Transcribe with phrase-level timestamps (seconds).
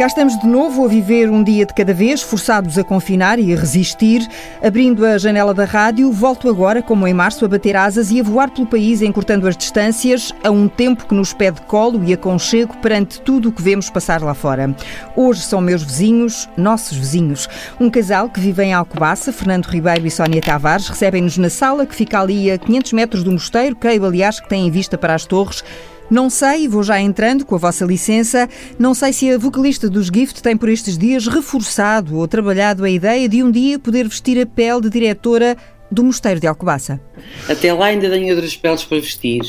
[0.00, 3.52] Cá estamos de novo a viver um dia de cada vez, forçados a confinar e
[3.52, 4.26] a resistir.
[4.64, 8.22] Abrindo a janela da rádio, volto agora, como em março, a bater asas e a
[8.22, 12.78] voar pelo país, encurtando as distâncias, a um tempo que nos pede colo e aconchego
[12.78, 14.74] perante tudo o que vemos passar lá fora.
[15.14, 17.46] Hoje são meus vizinhos, nossos vizinhos.
[17.78, 21.94] Um casal que vive em Alcobaça, Fernando Ribeiro e Sónia Tavares, recebem-nos na sala que
[21.94, 25.62] fica ali a 500 metros do mosteiro, creio, aliás, que tem vista para as torres.
[26.10, 30.08] Não sei, vou já entrando com a vossa licença, não sei se a vocalista dos
[30.08, 34.40] Gift tem por estes dias reforçado ou trabalhado a ideia de um dia poder vestir
[34.40, 35.56] a pele de diretora
[35.88, 37.00] do Mosteiro de Alcobaça.
[37.48, 39.40] Até lá ainda tenho outras peles para vestir,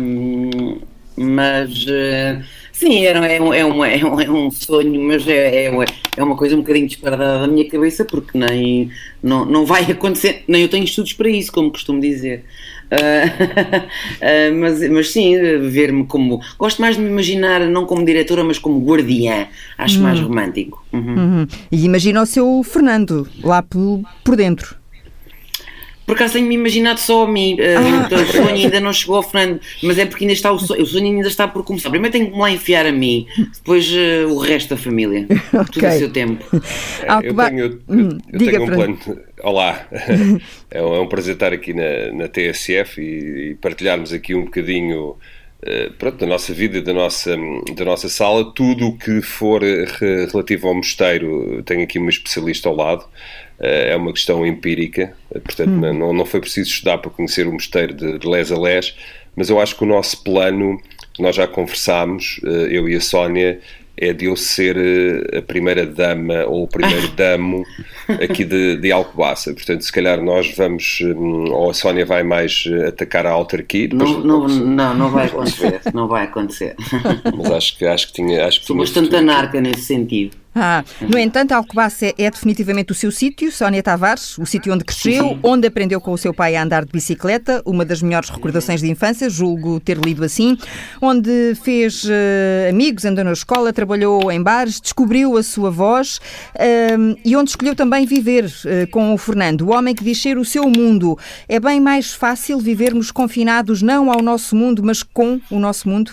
[0.00, 0.78] hum,
[1.16, 5.66] mas uh, sim, é, é, um, é, um, é, um, é um sonho, mas é,
[5.66, 5.84] é,
[6.16, 8.90] é uma coisa um bocadinho disparada da minha cabeça porque nem
[9.22, 12.44] não, não vai acontecer, nem eu tenho estudos para isso, como costumo dizer.
[12.86, 15.36] Uh, mas, mas sim,
[15.68, 16.40] ver-me como.
[16.58, 19.48] Gosto mais de me imaginar, não como diretora, mas como guardiã.
[19.76, 20.24] Acho mais hum.
[20.24, 20.84] romântico.
[20.92, 21.16] Uhum.
[21.16, 21.46] Uhum.
[21.70, 24.76] E imagina o seu Fernando lá por, por dentro.
[26.06, 27.54] Por acaso tenho-me imaginado só a mim.
[27.54, 28.06] Uh, ah.
[28.06, 30.82] Então, o sonho ainda não chegou ao Fernando, mas é porque ainda está o sonho,
[30.82, 31.90] o sonho ainda está por começar.
[31.90, 35.26] Primeiro tenho que me lá enfiar a mim, depois uh, o resto da família.
[35.52, 35.64] okay.
[35.72, 36.44] Tudo a seu tempo.
[37.24, 38.98] eu tenho, eu, hum, eu tenho um plano.
[39.42, 39.86] Olá,
[40.70, 44.44] é um, é um, prazer estar aqui na, na TSF e, e partilharmos aqui um
[44.44, 45.16] bocadinho.
[45.62, 47.36] Uh, pronto, da nossa vida, da nossa,
[47.74, 52.76] da nossa sala, tudo o que for relativo ao mosteiro, tenho aqui uma especialista ao
[52.76, 53.06] lado,
[53.58, 55.92] eh, é uma questão empírica, eh, portanto hum.
[55.92, 58.94] não, não foi preciso estudar para conhecer o mosteiro de, de Les a Les,
[59.34, 60.80] mas eu acho que o nosso plano,
[61.18, 63.60] nós já conversámos, eh, eu e a Sónia,
[63.96, 64.76] é de eu ser
[65.36, 67.64] a primeira dama ou o primeiro damo
[68.22, 69.52] aqui de, de Alcobaça.
[69.54, 70.98] Portanto, se calhar nós vamos,
[71.50, 73.88] ou a Sónia vai mais atacar a autarquia.
[73.92, 76.76] Não, não, não, não vai acontecer, não vai acontecer.
[77.36, 78.46] Mas acho que, acho que tinha.
[78.46, 80.36] Acho que Sou bastante anarca nesse sentido.
[80.58, 85.38] Ah, no entanto, Alcobaça é, definitivamente o seu sítio, Sónia Tavares, o sítio onde cresceu,
[85.42, 88.90] onde aprendeu com o seu pai a andar de bicicleta, uma das melhores recordações de
[88.90, 90.56] infância, julgo ter lido assim,
[90.98, 96.22] onde fez uh, amigos, andou na escola, trabalhou em bares, descobriu a sua voz
[96.54, 100.38] uh, e onde escolheu também viver uh, com o Fernando, o homem que diz ser
[100.38, 101.18] o seu mundo.
[101.46, 106.12] É bem mais fácil vivermos confinados não ao nosso mundo, mas com o nosso mundo?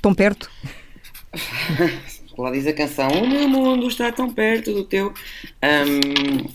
[0.00, 0.48] Tão perto?
[2.36, 5.12] Lá diz a canção: O meu mundo está tão perto do teu.
[5.62, 6.46] Um,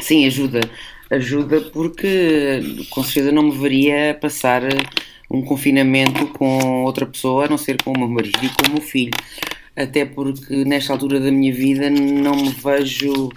[0.00, 0.60] sim, ajuda.
[1.10, 4.62] Ajuda porque com certeza não me veria passar
[5.30, 8.72] um confinamento com outra pessoa, a não ser com o meu marido e com o
[8.72, 9.12] meu filho.
[9.76, 13.28] Até porque nesta altura da minha vida não me vejo.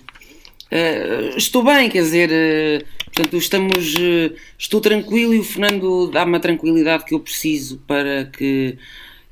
[0.71, 3.93] Uh, estou bem, quer dizer, uh, portanto, estamos.
[4.57, 8.77] Estou tranquilo e o Fernando dá-me a tranquilidade que eu preciso para que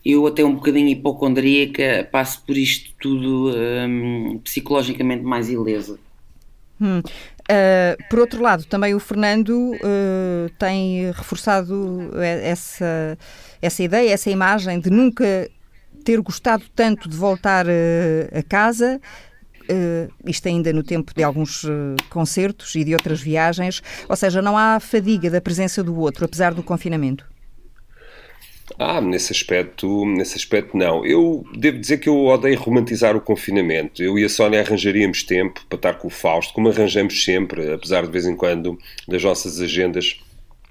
[0.05, 5.97] eu até um bocadinho hipocondríaca passo por isto tudo um, psicologicamente mais ilesa.
[6.81, 6.99] Hum.
[6.99, 13.17] Uh, por outro lado, também o Fernando uh, tem reforçado essa,
[13.61, 15.49] essa ideia, essa imagem de nunca
[16.03, 18.99] ter gostado tanto de voltar uh, a casa.
[20.25, 21.65] isto ainda no tempo de alguns
[22.09, 26.53] concertos e de outras viagens, ou seja, não há fadiga da presença do outro, apesar
[26.53, 27.32] do confinamento.
[28.79, 31.05] Ah, nesse aspecto, nesse aspecto não.
[31.05, 34.01] Eu devo dizer que eu odeio romantizar o confinamento.
[34.01, 38.05] Eu e a Sónia arranjaríamos tempo para estar com o Fausto, como arranjamos sempre, apesar
[38.05, 40.19] de vez em quando das nossas agendas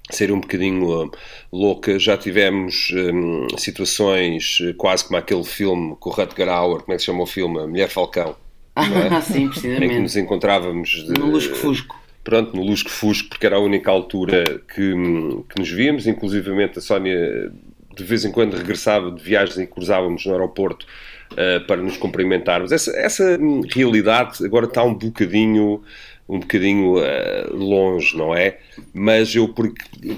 [0.09, 1.11] serem um bocadinho uh,
[1.51, 2.03] loucas.
[2.03, 6.95] Já tivemos um, situações uh, quase como aquele filme com o Rutger Hauer, como é
[6.95, 7.59] que se chama o filme?
[7.59, 8.35] A Mulher Falcão.
[8.75, 9.21] Ah, é?
[9.21, 9.85] sim, precisamente.
[9.85, 12.01] Em que nos encontrávamos de, no Lusco-Fusco.
[12.23, 14.43] Pronto, no Lusco-Fusco, porque era a única altura
[14.73, 17.51] que, hum, que nos víamos, inclusivamente a Sónia
[17.95, 20.85] de vez em quando regressava de viagens e cruzávamos no aeroporto
[21.31, 22.71] uh, para nos cumprimentarmos.
[22.71, 23.39] Essa, essa
[23.73, 25.81] realidade agora está um bocadinho
[26.27, 28.57] um bocadinho uh, longe, não é?
[28.93, 29.71] Mas eu, por,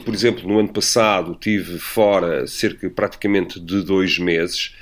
[0.04, 4.76] por exemplo, no ano passado tive fora cerca praticamente de dois meses.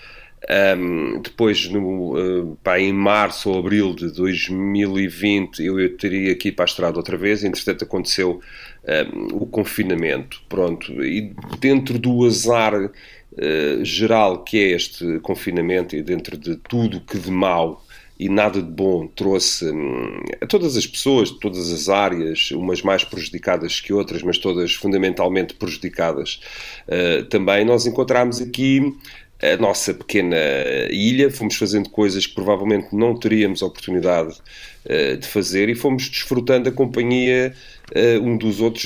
[0.50, 6.52] Um, depois, no, uh, pá, em março ou abril de 2020, eu, eu teria aqui
[6.52, 7.44] para a estrada outra vez.
[7.44, 8.42] Entretanto, aconteceu
[8.84, 10.42] um, o confinamento.
[10.50, 17.00] Pronto, e dentro do azar uh, geral que é este confinamento, e dentro de tudo
[17.00, 17.84] que de mal
[18.20, 22.82] e nada de bom trouxe hum, a todas as pessoas, de todas as áreas, umas
[22.82, 26.40] mais prejudicadas que outras, mas todas fundamentalmente prejudicadas
[26.88, 28.96] uh, também, nós encontramos aqui
[29.52, 30.38] a nossa pequena
[30.90, 34.38] ilha, fomos fazendo coisas que provavelmente não teríamos oportunidade
[34.86, 37.54] uh, de fazer e fomos desfrutando a companhia
[37.94, 38.86] uh, um dos outros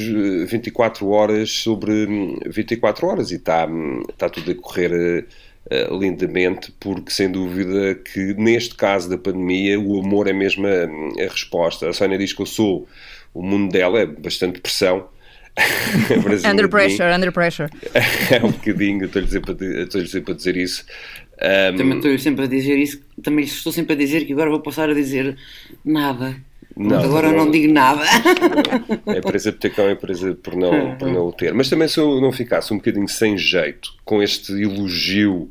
[0.50, 2.08] 24 horas sobre
[2.48, 3.68] 24 horas e está,
[4.10, 5.28] está tudo a correr
[6.00, 11.30] lindamente, porque sem dúvida que neste caso da pandemia o amor é mesmo a, a
[11.30, 11.90] resposta.
[11.90, 12.88] A Sónia diz que eu sou
[13.34, 15.10] o mundo dela, é bastante pressão.
[16.50, 17.70] Under pressure, under pressure.
[18.32, 20.86] é um bocadinho, estou-lhe sempre, sempre a dizer isso.
[21.38, 24.60] Um, também estou sempre a dizer isso, também estou sempre a dizer que agora vou
[24.60, 25.36] passar a dizer
[25.84, 26.36] nada.
[26.76, 28.04] Não, agora não, não digo nada.
[29.08, 31.54] É presa por ter cão, é presa por não, por não o ter.
[31.54, 35.50] Mas também se eu não ficasse um bocadinho sem jeito com este elogio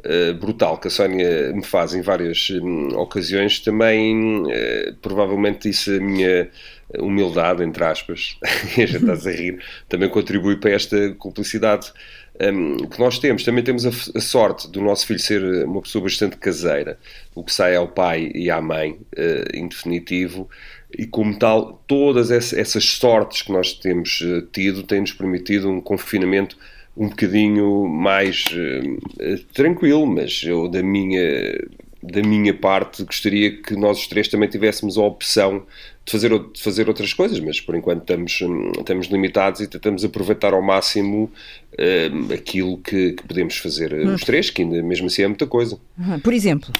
[0.00, 5.90] uh, brutal que a Sónia me faz em várias um, ocasiões, também uh, provavelmente isso
[5.90, 6.50] a minha
[6.98, 8.38] humildade, entre aspas,
[8.76, 11.92] e a gente está a rir, também contribui para esta cumplicidade
[12.40, 13.44] um, que nós temos.
[13.44, 16.98] Também temos a, a, sorte do nosso filho ser uma pessoa bastante caseira,
[17.34, 20.48] o que sai ao pai e à mãe, uh, em definitivo,
[20.96, 26.56] e como tal, todas essas sortes que nós temos uh, tido têm-nos permitido um confinamento
[26.96, 31.58] um bocadinho mais uh, tranquilo, mas eu da minha
[32.02, 35.66] da minha parte gostaria que nós os três também tivéssemos a opção
[36.06, 38.40] de fazer, de fazer outras coisas, mas por enquanto estamos,
[38.78, 41.24] estamos limitados e tentamos aproveitar ao máximo
[41.72, 44.14] uh, aquilo que, que, podemos fazer hum.
[44.14, 45.78] os três, que ainda mesmo assim é muita coisa.
[46.22, 46.72] Por exemplo?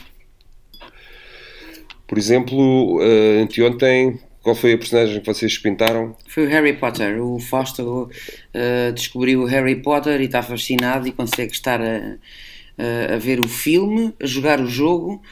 [2.07, 6.17] Por exemplo, uh, anteontem, qual foi a personagem que vocês pintaram?
[6.29, 7.21] Foi o Harry Potter.
[7.21, 12.17] O Fausto uh, descobriu o Harry Potter e está fascinado e consegue estar a
[13.15, 15.23] a ver o filme, a jogar o jogo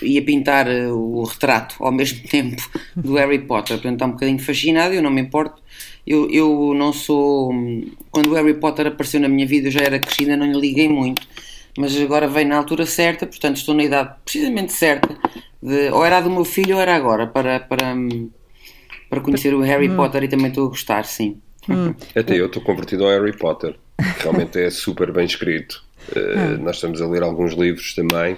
[0.00, 2.62] e a pintar eh, o retrato ao mesmo tempo
[2.96, 3.76] do Harry Potter.
[3.76, 5.62] Portanto, está um bocadinho fascinado, eu não me importo.
[6.06, 7.52] Eu, eu não sou.
[8.10, 10.88] Quando o Harry Potter apareceu na minha vida, eu já era crescida, não lhe liguei
[10.88, 11.26] muito.
[11.76, 15.14] Mas agora vem na altura certa, portanto, estou na idade precisamente certa.
[15.62, 17.94] De, ou era do meu filho ou era agora, para, para,
[19.10, 19.96] para conhecer o Harry hum.
[19.96, 21.40] Potter e também estou a gostar, sim.
[21.68, 21.94] Hum.
[22.14, 23.74] Até eu estou convertido ao Harry Potter.
[24.18, 25.84] Realmente é super bem escrito.
[26.10, 28.36] Uh, nós estamos a ler alguns livros também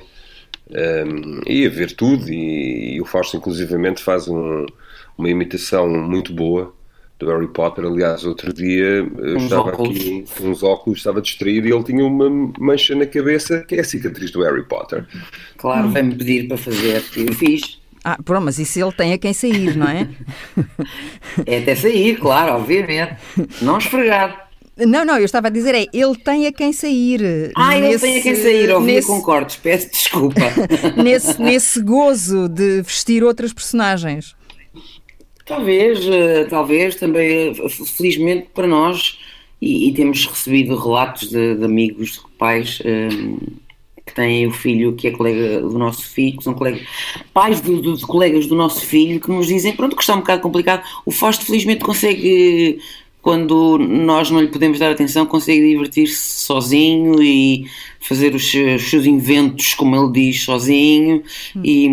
[0.71, 2.31] um, ehm, e a ver tudo.
[2.31, 4.65] E, e o Fausto, inclusivamente, faz um,
[5.17, 6.75] uma imitação muito boa
[7.19, 7.85] do Harry Potter.
[7.85, 9.97] Aliás, outro dia uns estava óculos.
[9.97, 13.81] aqui com uns óculos, estava distraído e ele tinha uma mancha na cabeça que é
[13.81, 15.05] a cicatriz do Harry Potter.
[15.57, 17.81] Claro, vem-me pedir para fazer, eu fiz.
[18.11, 20.09] Ah, pronto, mas isso ele tem a quem sair, não é?
[21.45, 23.17] é até sair, claro, obviamente.
[23.61, 24.49] Não esfregar.
[24.79, 27.53] Não, não, eu estava a dizer é, ele tem a quem sair.
[27.55, 30.41] Ah, nesse, ele tem a quem sair, ouvi nesse, concordo, peço desculpa.
[30.97, 34.35] nesse, nesse gozo de vestir outras personagens.
[35.45, 37.55] Talvez, eh, talvez, também,
[37.95, 39.19] felizmente para nós,
[39.61, 43.68] e, e temos recebido relatos de, de amigos, de pais um, eh,
[44.09, 46.83] que têm o filho que é colega do nosso filho, que são colegas,
[47.33, 50.21] pais de, de, de, colegas do nosso filho, que nos dizem, pronto, que está um
[50.21, 50.83] bocado complicado.
[51.05, 52.81] O Fausto felizmente consegue
[53.21, 57.67] quando nós não lhe podemos dar atenção, consegue divertir-se sozinho e
[58.01, 61.23] fazer os os seus, inventos, como ele diz, sozinho
[61.55, 61.61] hum.
[61.63, 61.89] e,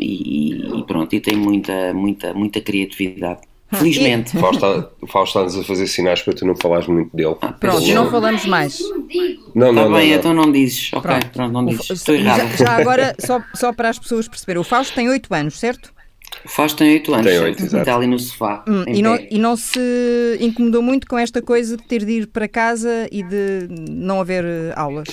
[0.00, 3.51] e, pronto, e tem muita, muita, muita criatividade.
[3.78, 4.36] Felizmente.
[4.36, 7.36] O Fausto está-nos a fazer sinais para tu não falares muito dele.
[7.40, 8.78] Ah, pronto, e não falamos mais.
[9.54, 10.90] Não, não, Está bem, não, então não dizes.
[10.92, 11.90] Ok, pronto, pronto não dizes.
[11.90, 12.56] Estou errado.
[12.56, 15.92] Já, já, agora, só, só para as pessoas perceberem, o Fausto tem 8 anos, certo?
[16.44, 18.64] O Fausto tem 8 anos, tem 8, está ali no sofá.
[18.68, 19.80] Hum, e, não, e, não, se
[20.40, 24.44] incomodou muito com esta coisa de ter de ir para casa e de não haver
[24.44, 25.08] eh, aulas?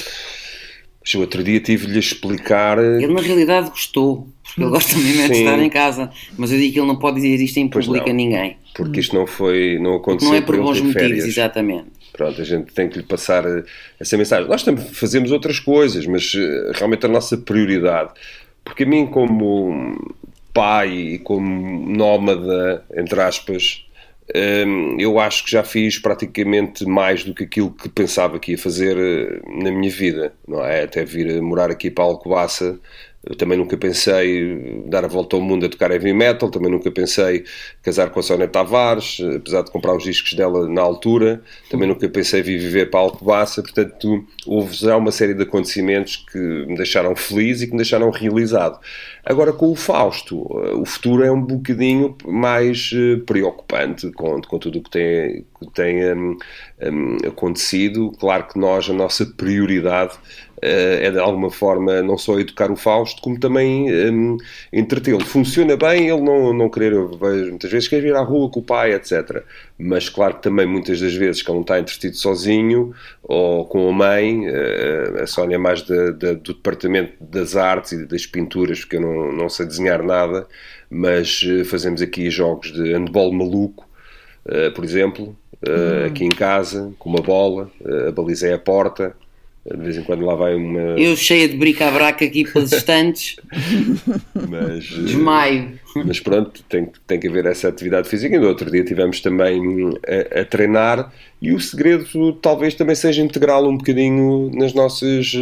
[1.01, 2.77] Mas o outro dia tive-lhe a explicar.
[2.77, 4.27] Ele na realidade gostou,
[4.63, 6.09] ele gosta mesmo de estar em casa.
[6.37, 8.57] Mas eu digo que ele não pode dizer isto em público a ninguém.
[8.75, 10.29] Porque isto não foi, não aconteceu.
[10.29, 11.87] Porque não é por bons motivos, exatamente.
[12.13, 13.63] Pronto, a gente tem que lhe passar eh,
[13.99, 14.49] essa mensagem.
[14.49, 16.33] Nós também fazemos outras coisas, mas
[16.73, 18.11] realmente a nossa prioridade.
[18.63, 19.97] Porque a mim, como
[20.53, 23.85] pai e como nómada, entre aspas,
[24.35, 28.57] hum, eu acho que já fiz praticamente mais do que aquilo que pensava que ia
[28.57, 30.83] fazer eh, na minha vida, não é?
[30.83, 32.79] Até vir a morar aqui para Alcobaça
[33.23, 36.89] eu também nunca pensei dar a volta ao mundo a tocar heavy metal, também nunca
[36.89, 37.43] pensei
[37.83, 42.07] casar com a Sónia Tavares, apesar de comprar os discos dela na altura, também nunca
[42.07, 47.15] pensei vir viver para Alcobaça, portanto houve já uma série de acontecimentos que me deixaram
[47.15, 48.79] feliz e que me deixaram realizado.
[49.25, 50.41] Agora com o Fausto,
[50.75, 55.71] o futuro é um bocadinho mais eh, preocupante com, com tudo o que tem, que
[55.73, 56.37] tem um,
[56.81, 58.11] um, acontecido.
[58.19, 60.17] Claro que nós, a nossa prioridade
[60.61, 64.37] é de alguma forma não só educar o Fausto, como também um,
[64.73, 65.23] entretê-lo.
[65.23, 68.59] Funciona bem ele não, não querer, eu vejo muitas vezes, quer vir à rua com
[68.59, 69.43] o pai, etc.
[69.77, 73.89] Mas claro que também muitas das vezes que ele não está entretido sozinho ou com
[73.89, 78.25] a mãe, uh, a Sónia é mais de, de, do departamento das artes e das
[78.25, 80.47] pinturas, porque eu não, não sei desenhar nada,
[80.89, 83.87] mas uh, fazemos aqui jogos de handball maluco,
[84.73, 86.05] por exemplo, hum.
[86.07, 87.69] aqui em casa, com uma bola,
[88.07, 89.15] a baliza é a porta,
[89.65, 90.99] De vez em quando lá vai uma.
[90.99, 93.35] Eu cheia de brica-braca aqui pelos estantes.
[94.49, 95.79] mas, Desmaio.
[96.05, 98.35] Mas pronto, tem, tem que haver essa atividade física.
[98.35, 99.61] E no outro dia tivemos também
[100.07, 101.11] a, a treinar.
[101.41, 105.33] E o segredo talvez também seja integrá-lo um bocadinho nas nossas,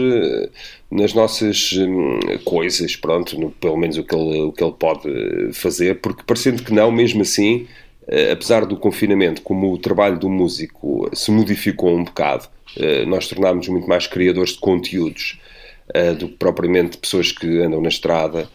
[0.92, 5.10] nas nossas hum, coisas, pronto, no, pelo menos o que, ele, o que ele pode
[5.54, 7.87] fazer, porque parecendo que não, mesmo assim, eh,
[8.32, 12.48] apesar do confinamento, como o trabalho do músico se modificou um bocado,
[12.78, 15.40] eh, nós tornámos muito mais criadores de conteúdos
[15.94, 18.50] eh, do que propriamente pessoas que andam na estrada.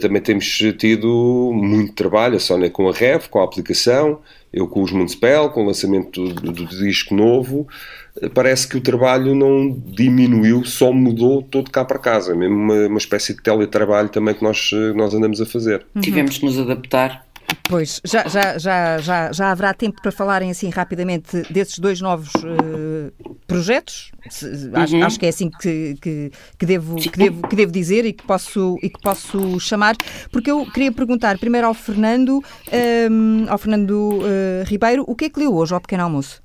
[0.00, 0.46] Também temos
[0.78, 4.20] tido muito trabalho, a Sónia com a Rev, com a aplicação,
[4.52, 7.66] eu com os Municipal, com o lançamento do, do, do disco novo.
[8.32, 12.32] Parece que o trabalho não diminuiu, só mudou todo cá para casa.
[12.32, 15.84] Mesmo uma, uma espécie de teletrabalho também que nós, nós andamos a fazer.
[15.96, 16.00] Uhum.
[16.00, 17.25] Tivemos que nos adaptar
[17.68, 22.30] Pois, já, já, já, já, já haverá tempo para falarem assim rapidamente desses dois novos
[22.36, 24.12] uh, projetos.
[24.72, 25.04] Acho, uhum.
[25.04, 28.24] acho, que é assim que, que, que, devo, que, devo, que devo dizer e que,
[28.24, 29.96] posso, e que posso chamar,
[30.30, 35.26] porque eu queria perguntar primeiro ao Fernando, um, ehm, ao Fernando uh, Ribeiro, o que
[35.26, 36.42] é que leu hoje ao pequeno almoço?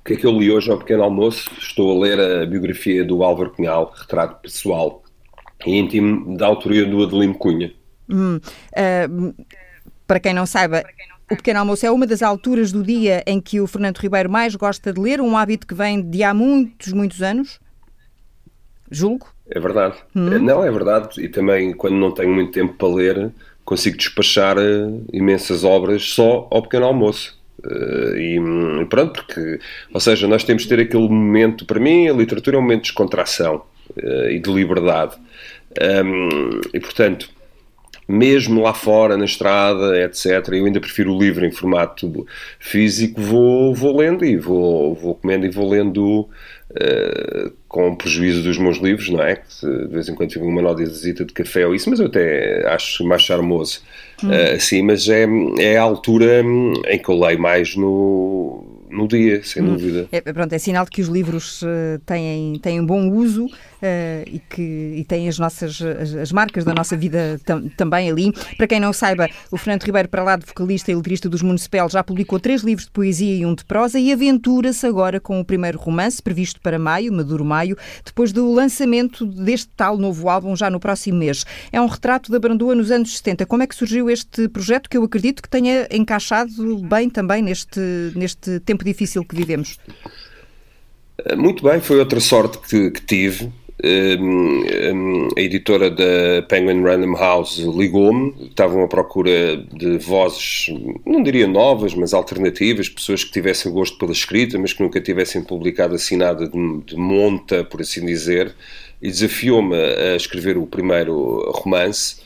[0.00, 1.50] O que é que eu li hoje ao pequeno almoço?
[1.58, 5.02] Estou a ler a biografia do Álvaro Cunhal, retrato pessoal
[5.64, 7.72] e íntimo da autoria do Adelino Cunha.
[8.08, 9.44] Hum, uh,
[10.06, 10.84] para quem não saiba,
[11.30, 14.54] o pequeno almoço é uma das alturas do dia em que o Fernando Ribeiro mais
[14.54, 17.58] gosta de ler, um hábito que vem de há muitos, muitos anos.
[18.88, 19.26] Julgo.
[19.50, 19.96] É verdade.
[20.14, 20.38] Hum.
[20.38, 21.20] Não, é verdade.
[21.20, 23.32] E também, quando não tenho muito tempo para ler,
[23.64, 27.36] consigo despachar uh, imensas obras só ao pequeno almoço.
[27.64, 29.58] Uh, e pronto, porque,
[29.92, 32.82] ou seja, nós temos de ter aquele momento, para mim, a literatura é um momento
[32.82, 33.62] de descontração
[33.96, 35.16] uh, e de liberdade.
[36.72, 37.28] E portanto,
[38.08, 40.48] mesmo lá fora, na estrada, etc.
[40.52, 42.26] Eu ainda prefiro o livro em formato
[42.58, 46.28] físico, vou, vou lendo e vou, vou comendo e vou lendo
[46.70, 49.42] uh, com prejuízo dos meus livros, não é?
[49.60, 52.06] De vez em quando fico uma nota de visita de café ou isso, mas eu
[52.06, 53.82] até acho mais charmoso
[54.22, 54.28] hum.
[54.28, 55.26] uh, assim, mas é,
[55.58, 59.72] é a altura em que eu leio mais no no dia, sem hum.
[59.72, 60.08] dúvida.
[60.10, 63.46] É, pronto, é sinal de que os livros uh, têm, têm um bom uso
[64.26, 68.32] e que e têm as nossas as, as marcas da nossa vida tam, também ali.
[68.56, 71.88] Para quem não saiba, o Fernando Ribeiro, para lá de vocalista e letrista dos Municipal,
[71.88, 75.44] já publicou três livros de poesia e um de prosa e aventura-se agora com o
[75.44, 80.70] primeiro romance, previsto para maio, Maduro Maio, depois do lançamento deste tal novo álbum já
[80.70, 81.44] no próximo mês.
[81.72, 83.46] É um retrato da Brandoa nos anos 70.
[83.46, 87.80] Como é que surgiu este projeto que eu acredito que tenha encaixado bem também neste,
[88.14, 89.78] neste tempo difícil que vivemos?
[91.36, 93.52] Muito bem, foi outra sorte que, que tive.
[93.84, 94.62] Um,
[94.94, 100.68] um, a editora da Penguin Random House ligou-me, estavam à procura de vozes,
[101.04, 105.42] não diria novas, mas alternativas, pessoas que tivessem gosto pela escrita, mas que nunca tivessem
[105.42, 108.54] publicado assim nada de, de monta, por assim dizer,
[109.02, 112.24] e desafiou-me a escrever o primeiro romance.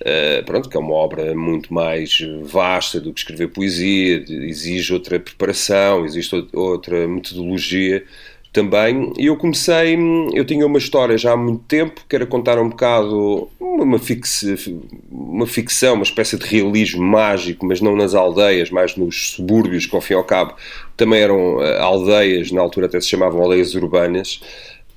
[0.00, 5.18] Uh, pronto, que é uma obra muito mais vasta do que escrever poesia, exige outra
[5.18, 8.04] preparação, existe outra metodologia
[8.52, 9.12] também.
[9.18, 9.96] E eu comecei,
[10.32, 13.98] eu tinha uma história já há muito tempo, que era contar um bocado uma,
[15.10, 19.94] uma ficção, uma espécie de realismo mágico, mas não nas aldeias, mais nos subúrbios, que
[19.94, 20.54] ao fim e ao cabo
[20.96, 24.40] também eram eh, aldeias, na altura até se chamavam aldeias urbanas.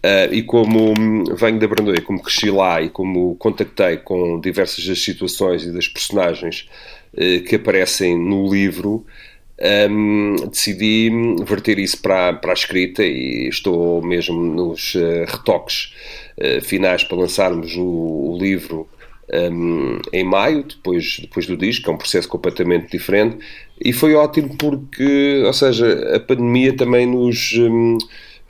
[0.03, 0.95] Uh, e como
[1.35, 5.87] venho da Brandoia, como cresci lá e como contactei com diversas das situações e das
[5.87, 6.67] personagens
[7.13, 9.05] uh, que aparecem no livro,
[9.89, 11.09] um, decidi
[11.45, 15.93] verter isso para, para a escrita e estou mesmo nos uh, retoques
[16.63, 18.89] finais para lançarmos o, o livro
[19.31, 23.37] um, em maio, depois, depois do disco, é um processo completamente diferente,
[23.83, 27.53] e foi ótimo porque, ou seja, a pandemia também nos.
[27.57, 27.97] Um,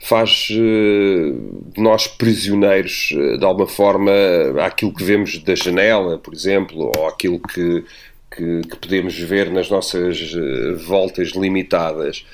[0.04, 4.10] faz uh, nós prisioneiros, uh, de alguma forma,
[4.60, 7.84] àquilo que vemos da janela, por exemplo, ou aquilo que,
[8.34, 12.24] que, que podemos ver nas nossas uh, voltas limitadas.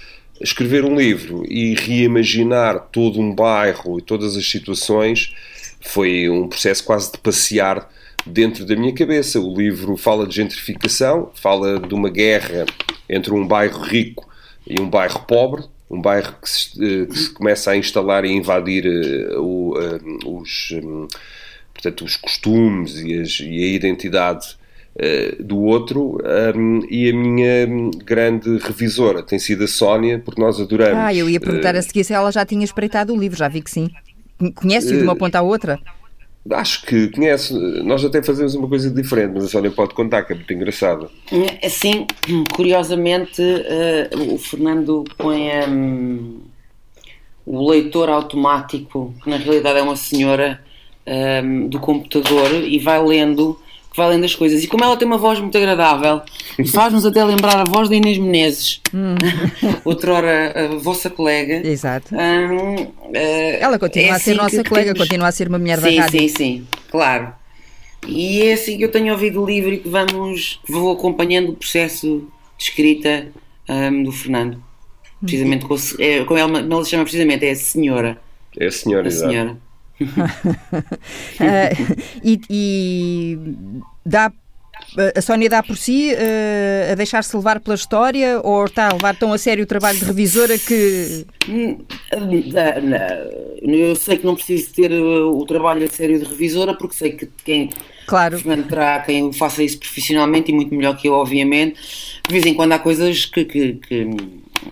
[0.41, 5.35] Escrever um livro e reimaginar todo um bairro e todas as situações
[5.81, 7.91] foi um processo quase de passear
[8.25, 9.41] dentro da minha cabeça.
[9.41, 12.67] O livro fala de gentrificação, fala de uma guerra
[13.09, 14.29] entre um bairro rico
[14.67, 18.31] e um bairro pobre, um bairro que se, eh, que se começa a instalar e
[18.31, 20.75] invadir uh, o, os,
[21.73, 24.59] portanto, os costumes e, as, e a identidade
[25.41, 26.19] do outro.
[26.55, 27.67] Um, e a minha
[28.05, 30.99] grande revisora tem sido a Sónia, porque nós adoramos.
[30.99, 33.63] Ah, eu ia perguntar a seguir se ela já tinha espreitado o livro, já vi
[33.63, 33.89] que sim.
[34.55, 35.79] Conhece-o de uma ponta à outra?
[36.51, 37.53] Acho que conhece.
[37.83, 41.11] Nós até fazemos uma coisa diferente, mas a Sónia pode contar, que é muito engraçado.
[41.63, 42.07] Assim,
[42.55, 46.41] curiosamente, uh, o Fernando põe um,
[47.45, 50.61] o leitor automático, que na realidade é uma senhora
[51.43, 53.59] um, do computador e vai lendo
[53.97, 54.63] vai lendo as coisas.
[54.63, 56.23] E como ela tem uma voz muito agradável,
[56.73, 59.15] faz-nos até lembrar a voz da Inês Menezes, hum.
[59.85, 61.67] outrora a vossa colega.
[61.67, 62.15] Exato.
[62.15, 63.17] Um, uh,
[63.61, 65.09] ela continua é a ser assim nossa colega, temos...
[65.09, 66.21] continua a ser uma mulher sim, da rádio.
[66.21, 67.33] Sim, sim, claro.
[68.07, 71.57] E é assim que eu tenho ouvido o livro e que vamos, vou acompanhando o
[71.57, 73.27] processo de escrita
[73.69, 74.63] um, do Fernando.
[75.21, 78.19] Precisamente com, é, com ela, não se chama precisamente, é a senhora.
[78.59, 79.57] É a senhora, a senhora.
[80.05, 83.39] Uh, e, e
[84.05, 84.33] dá
[85.17, 89.17] a Sónia dá por si uh, a deixar-se levar pela história ou está a levar
[89.17, 91.27] tão a sério o trabalho de revisora que.
[91.49, 91.85] Hum,
[93.63, 97.29] eu sei que não preciso ter o trabalho a sério de revisora porque sei que
[97.45, 97.71] quem.
[98.07, 98.41] Claro.
[98.67, 101.79] Terá quem faça isso profissionalmente e muito melhor que eu, obviamente.
[102.27, 104.11] De vez em quando há coisas que, que, que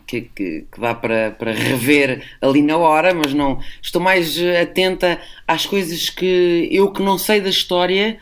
[0.07, 3.61] que, que, que, para, para rever ali na hora, mas não.
[3.83, 8.19] Estou mais atenta às coisas que eu que não sei da história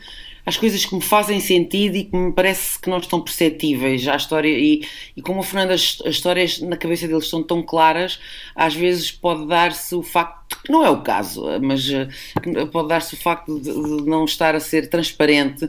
[0.46, 4.16] às coisas que me fazem sentido e que me parece que não estão perceptíveis à
[4.16, 8.18] história e, e como o Fernando as, as, histórias na cabeça deles são tão claras
[8.54, 13.16] às vezes pode dar-se o facto não é o caso mas uh, pode dar-se o
[13.16, 15.68] facto de, de, não estar a ser transparente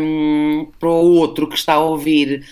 [0.00, 2.44] um, para o outro que está a ouvir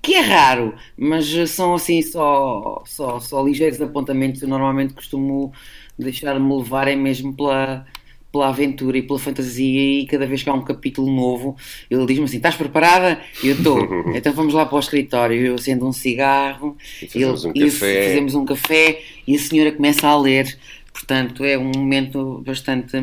[0.00, 5.52] que é raro mas são assim só só, só ligeiros apontamentos eu normalmente costumo
[5.98, 7.86] deixar-me levar é mesmo pela
[8.34, 11.56] pela aventura e pela fantasia e cada vez que há um capítulo novo
[11.88, 13.20] ele diz-me assim, estás preparada?
[13.44, 13.78] Eu estou,
[14.12, 18.08] então vamos lá para o escritório eu acendo um cigarro e fazemos, ele, um, café.
[18.08, 20.58] fazemos um café e a senhora começa a ler
[20.94, 22.96] portanto é um momento bastante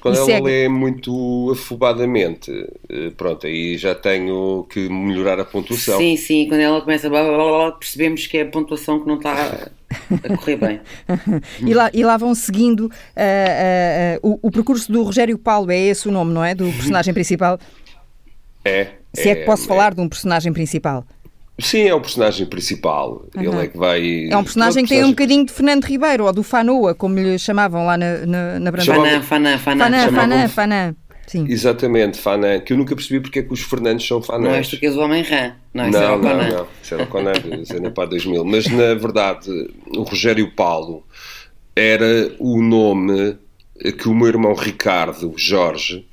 [0.00, 2.52] quando ela lê muito afobadamente,
[2.88, 5.98] eh, pronto, aí já tenho que melhorar a pontuação.
[5.98, 9.08] Sim, sim, quando ela começa a blá, blá, blá, percebemos que é a pontuação que
[9.08, 9.68] não está
[10.22, 10.80] a correr bem.
[11.66, 15.72] e, lá, e lá vão seguindo uh, uh, uh, o, o, percurso do Rogério Paulo,
[15.72, 16.54] é esse o nome, não é?
[16.54, 17.58] Do personagem principal?
[18.64, 18.90] É.
[19.12, 19.66] Se é, é que posso é.
[19.66, 21.04] falar de um personagem principal.
[21.58, 23.26] Sim, é o personagem principal.
[23.34, 23.42] Uhum.
[23.42, 24.28] Ele é que vai.
[24.30, 27.38] É um personagem que tem um bocadinho de Fernando Ribeiro, ou do Fanoa, como lhe
[27.38, 29.58] chamavam lá na, na, na Fanã, Fanã, Fanã.
[29.58, 30.96] Fanã, Fanã, Fanã.
[31.26, 31.46] Sim.
[31.48, 34.44] Exatamente, Fanã, que eu nunca percebi porque é que os Fernandes são Fanãs.
[34.44, 35.54] Não és tu que és o homem rã.
[35.74, 38.44] Não, não, era o não, não, isso era o Conan, isso era para 2000.
[38.44, 39.50] Mas na verdade,
[39.88, 41.04] o Rogério Paulo
[41.74, 43.36] era o nome
[43.98, 46.06] que o meu irmão Ricardo, Jorge,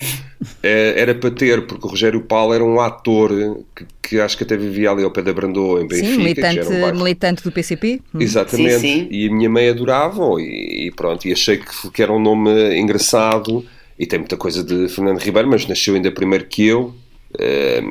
[0.61, 3.31] é, era para ter, porque o Rogério Paulo era um ator
[3.75, 6.07] que, que acho que até vivia ali ao pé da Brandoa, em Benfica.
[6.07, 8.01] Sim, militante, um militante do PCP.
[8.13, 8.21] Hum.
[8.21, 8.79] Exatamente.
[8.79, 9.07] Sim, sim.
[9.09, 12.77] E a minha mãe adorava e, e, pronto, e achei que, que era um nome
[12.77, 13.65] engraçado
[13.97, 17.02] e tem muita coisa de Fernando Ribeiro, mas nasceu ainda primeiro que eu, eh,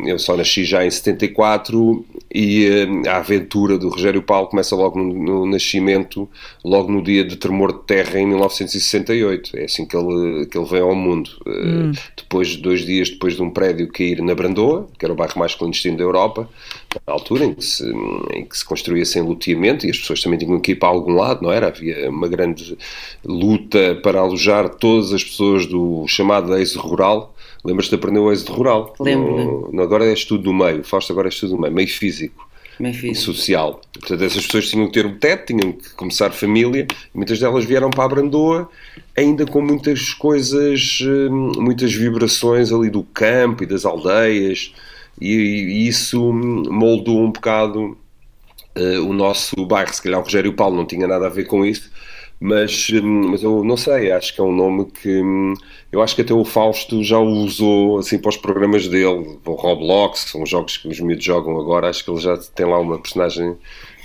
[0.07, 4.99] eu só nasci já em 74 e eh, a aventura do Rogério Paulo começa logo
[4.99, 6.29] no, no, nascimento,
[6.65, 9.57] logo no dia de tremor de terra em 1968.
[9.57, 11.31] É assim que ele, que ele vem ao mundo.
[11.47, 11.93] Eh, hum.
[12.17, 15.55] Depois, dois dias depois de um prédio cair na Brandoa, que era o bairro mais
[15.55, 16.49] clandestino da Europa,
[17.07, 17.85] na altura em que se,
[18.33, 21.15] em que se construía sem loteamento e as pessoas também tinham que ir para algum
[21.15, 21.67] lado, não era?
[21.67, 22.79] Havia uma grande
[23.25, 28.53] luta para alojar todas as pessoas do chamado eixo rural Lembras-te de aprender o êxito
[28.53, 28.95] rural?
[28.99, 29.71] Lembro.
[29.73, 32.49] No, agora é estudo do meio, Fausto agora é estudo do meio, meio físico.
[32.81, 33.13] Meio físico.
[33.13, 33.81] E social.
[33.93, 37.91] Portanto, essas pessoas tinham que ter um teto, tinham que começar família, muitas delas vieram
[37.91, 38.69] para a Brandoa,
[39.17, 44.75] ainda com muitas coisas, hum, muitas vibrações ali do campo e das aldeias,
[45.21, 47.97] e, e isso moldou um bocado
[48.77, 49.95] uh, o nosso bairro.
[49.95, 51.92] Se calhar o Rogério Paulo não tinha nada a ver com isso,
[52.43, 55.55] mas, hum, mas eu não sei, acho que é um nome que hum,
[55.93, 59.53] eu acho que até o Fausto já o usou assim para os programas dele, o
[59.53, 62.99] Roblox, são jogos que os miúdos jogam agora, acho que ele já tem lá uma
[62.99, 63.57] personagem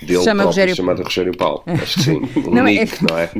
[0.03, 0.75] dele Chama próprio Rogério...
[0.75, 3.09] chamada Rogério Paulo, acho que sim, um não, nick, é...
[3.09, 3.31] não é?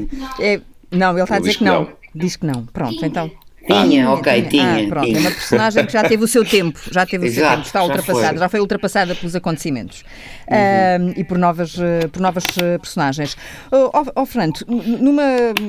[0.56, 0.62] é?
[0.90, 1.82] Não, ele está ele a dizer que não.
[1.82, 1.90] não.
[2.16, 3.30] Diz que não, pronto, então...
[3.68, 4.86] Tinha, ah, ok, tinha.
[4.86, 5.18] Ah, pronto, tinha.
[5.18, 7.84] é uma personagem que já teve o seu tempo, já teve o seu tempo, está
[7.84, 10.06] ultrapassada, já, já foi ultrapassada pelos acontecimentos
[10.48, 11.10] uhum.
[11.10, 13.36] uh, e por novas, uh, por novas uh, personagens.
[13.70, 15.24] Oh, oh, oh, Fernando, numa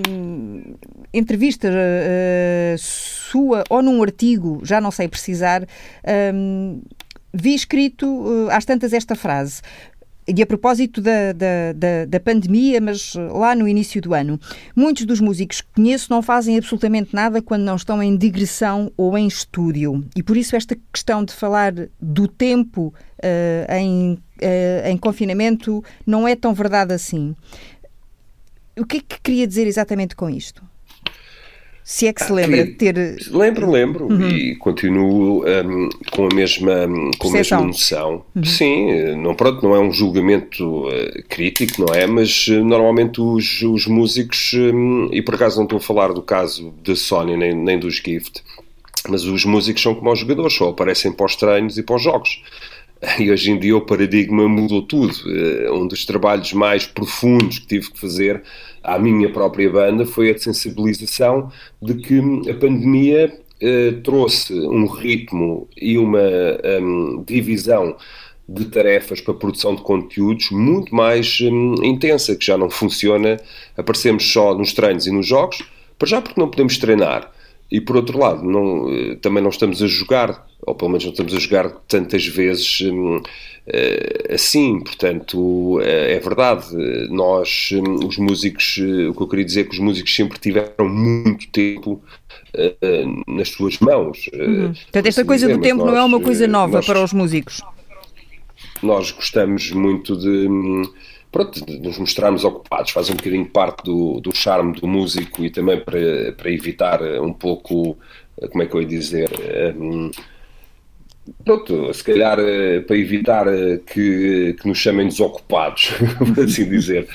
[0.09, 0.77] hum,
[1.13, 1.69] entrevista
[2.79, 5.67] sua ou num artigo, já não sei precisar,
[6.33, 6.81] hum,
[7.35, 9.61] vi escrito às tantas esta frase.
[10.29, 14.39] E a propósito da, da, da, da, pandemia, mas lá no início do ano,
[14.77, 19.17] muitos dos músicos que conheço não fazem absolutamente nada quando não estão em digressão ou
[19.17, 20.05] em estúdio.
[20.15, 26.29] E por isso esta questão de falar do tempo uh, em, uh, em confinamento não
[26.29, 27.35] é tão verdade assim.
[28.77, 30.63] O que é que queria dizer exatamente com isto?
[31.91, 33.17] Se é que se lembra de ter.
[33.31, 34.13] Lembro, lembro.
[34.13, 34.29] Uhum.
[34.29, 36.87] E continuo um, com a mesma,
[37.19, 38.27] com a mesma noção.
[38.37, 38.45] Uhum.
[38.45, 42.07] Sim, não, pronto, não é um julgamento uh, crítico, não é?
[42.07, 46.21] Mas uh, normalmente os, os músicos, um, e por acaso não estou a falar do
[46.21, 48.43] caso da Sónia nem, nem dos Gift,
[49.09, 52.03] mas os músicos são como os jogadores, só aparecem para os treinos e para os
[52.03, 52.43] jogos.
[53.19, 55.15] E hoje em dia o paradigma mudou tudo.
[55.73, 58.43] Um dos trabalhos mais profundos que tive que fazer
[58.95, 62.19] à minha própria banda foi a sensibilização de que
[62.51, 66.21] a pandemia uh, trouxe um ritmo e uma
[66.81, 67.97] um, divisão
[68.49, 73.39] de tarefas para produção de conteúdos muito mais um, intensa, que já não funciona.
[73.77, 75.63] Aparecemos só nos treinos e nos jogos,
[75.99, 77.31] para já porque não podemos treinar.
[77.71, 81.13] E por outro lado, não, eh, também não estamos a jogar, ou pelo menos não
[81.13, 83.21] estamos a jogar tantas vezes hum,
[83.67, 84.81] eh, assim.
[84.81, 86.67] Portanto, é, é verdade,
[87.11, 88.79] nós, hum, os músicos,
[89.11, 92.03] o que eu queria dizer é que os músicos sempre tiveram muito tempo
[93.27, 94.29] nas suas mãos.
[94.33, 94.73] Uhum.
[94.73, 97.13] Portanto, esta coisa dizer, do tempo nós, não é uma coisa nova nós, para os
[97.13, 97.61] músicos.
[98.83, 100.83] Nós gostamos muito de hum,
[101.39, 105.79] pronto, nos mostrarmos ocupados, faz um bocadinho parte do, do charme do músico e também
[105.79, 107.97] para, para evitar um pouco,
[108.51, 109.31] como é que eu ia dizer,
[109.77, 110.11] um,
[111.45, 117.07] pronto, se calhar eh, para evitar eh, que, que nos chamem desocupados, por assim dizer.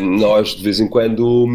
[0.00, 1.46] Um, nós de vez em quando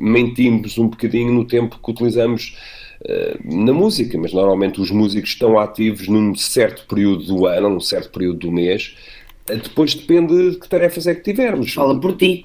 [0.00, 2.56] mentimos um bocadinho no tempo que utilizamos
[3.04, 7.80] eh, na música, mas normalmente os músicos estão ativos num certo período do ano, num
[7.80, 8.96] certo período do mês,
[9.46, 11.72] depois depende de que tarefas é que tivermos.
[11.72, 12.44] Fala por ti.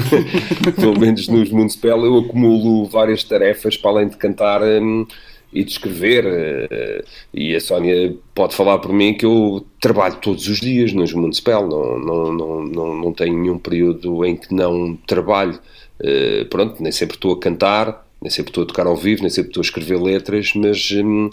[0.76, 5.06] Pelo menos nos Municipal eu acumulo várias tarefas para além de cantar hum,
[5.52, 6.26] e de escrever.
[6.26, 11.12] Uh, e a Sónia pode falar por mim que eu trabalho todos os dias nos
[11.14, 11.66] Municipal.
[11.66, 15.58] Não, não, não, não, não tenho nenhum período em que não trabalho.
[15.98, 19.30] Uh, pronto, nem sempre estou a cantar, nem sempre estou a tocar ao vivo, nem
[19.30, 21.30] sempre estou a escrever letras, mas hum,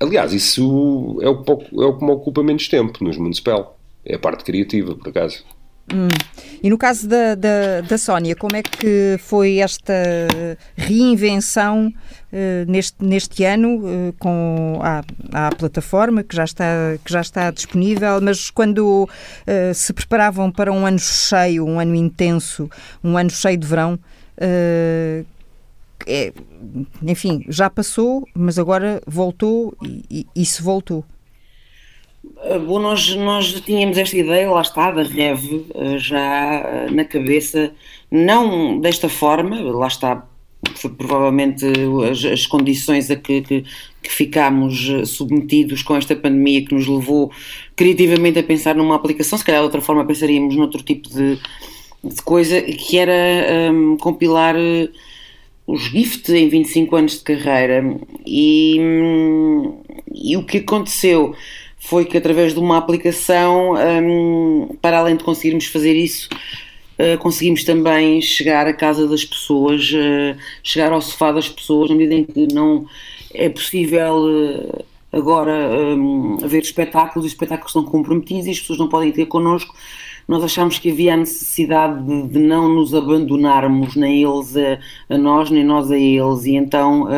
[0.00, 1.44] aliás, isso é o,
[1.80, 5.44] é o que me ocupa menos tempo nos Municipal é a parte criativa, por acaso.
[5.92, 6.08] Hum.
[6.62, 9.92] E no caso da, da, da Sónia, como é que foi esta
[10.76, 11.92] reinvenção
[12.32, 16.64] uh, neste, neste ano uh, com a, a, plataforma que já, está,
[17.04, 21.96] que já está disponível, mas quando uh, se preparavam para um ano cheio, um ano
[21.96, 22.70] intenso,
[23.02, 23.98] um ano cheio de verão,
[26.06, 26.32] é,
[27.02, 31.04] enfim, já passou, mas agora voltou e, e, e se voltou.
[32.44, 37.04] Ah, bom, nós, nós tínhamos esta ideia, lá está, da REV, ah, já ah, na
[37.04, 37.72] cabeça,
[38.10, 40.26] não desta forma, lá está,
[40.74, 41.64] foi provavelmente
[42.10, 43.64] as, as condições a que, que,
[44.02, 47.30] que, ficámos submetidos com esta pandemia que nos levou
[47.76, 51.38] criativamente a pensar numa aplicação, se calhar de outra forma pensaríamos noutro tipo de,
[52.02, 54.56] de coisa, que era um, compilar
[55.66, 57.84] os GIFT em 25 anos de carreira.
[58.26, 59.80] E, hum,
[60.12, 61.34] e o que aconteceu
[61.84, 66.28] foi que através de uma aplicação, um, para além de conseguirmos fazer isso,
[66.96, 71.96] uh, conseguimos também chegar à casa das pessoas, uh, chegar ao sofá das pessoas, na
[71.96, 72.86] medida em que não
[73.34, 78.88] é possível uh, agora um, haver espetáculos, os espetáculos estão comprometidos e as pessoas não
[78.88, 79.74] podem ter connosco.
[80.28, 84.78] Nós achamos que havia a necessidade de, de não nos abandonarmos, nem eles a,
[85.12, 87.08] a, nós, nem nós a eles, e então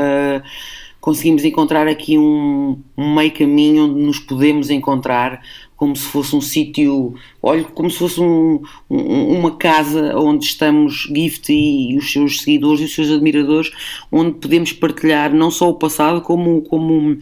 [1.05, 5.43] conseguimos encontrar aqui um, um meio caminho onde nos podemos encontrar
[5.77, 11.07] como se fosse um sítio, olha, como se fosse um, um, uma casa onde estamos
[11.15, 13.71] Gift e, os seus seguidores e os seus admiradores,
[14.11, 17.19] onde podemos partilhar não só o passado, como, como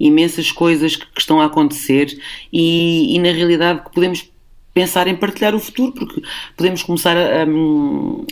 [0.00, 2.18] imensas coisas que, que estão a acontecer
[2.50, 4.26] e, e, na realidade que podemos
[4.72, 6.22] pensar em partilhar o futuro, porque
[6.56, 7.46] podemos começar a, a,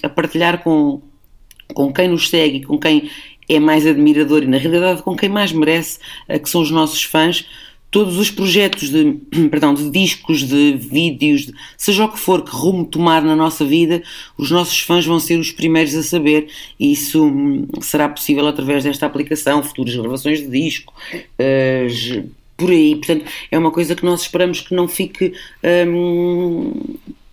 [0.03, 1.03] a partilhar com,
[1.75, 3.11] com quem nos segue, com quem
[3.49, 7.03] é mais admirador e, na realidade, com quem mais merece, eh, que são os nossos
[7.03, 7.47] fãs,
[7.95, 9.13] todos os projetos de,
[9.49, 13.65] perdão, de discos, de vídeos, de, seja o que for que rumo tomar na nossa
[13.65, 14.03] vida,
[14.37, 18.83] os nossos fãs vão ser os primeiros a saber e isso hum, será possível através
[18.83, 20.93] desta aplicação, futuras gravações de disco,
[21.39, 22.97] uh, por aí.
[22.97, 25.33] Portanto, é uma coisa que nós esperamos que não fique
[25.87, 26.73] um,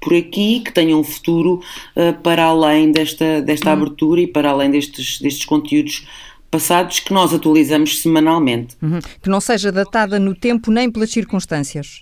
[0.01, 1.61] por aqui, que tenham um futuro
[1.95, 3.73] uh, para além desta, desta uhum.
[3.73, 6.07] abertura e para além destes, destes conteúdos
[6.49, 8.75] passados que nós atualizamos semanalmente.
[8.81, 8.99] Uhum.
[9.21, 12.01] Que não seja datada no tempo nem pelas circunstâncias.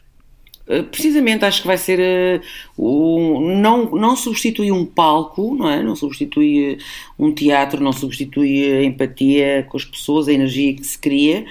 [0.65, 1.99] Uh, precisamente, acho que vai ser.
[1.99, 2.41] Uh,
[2.77, 5.83] o, não, não substitui um palco, não é?
[5.83, 6.75] Não substitui
[7.19, 11.45] uh, um teatro, não substitui a empatia com as pessoas, a energia que se cria,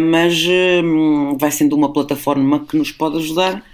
[0.00, 0.44] mas
[1.38, 3.64] vai sendo uma plataforma que nos pode ajudar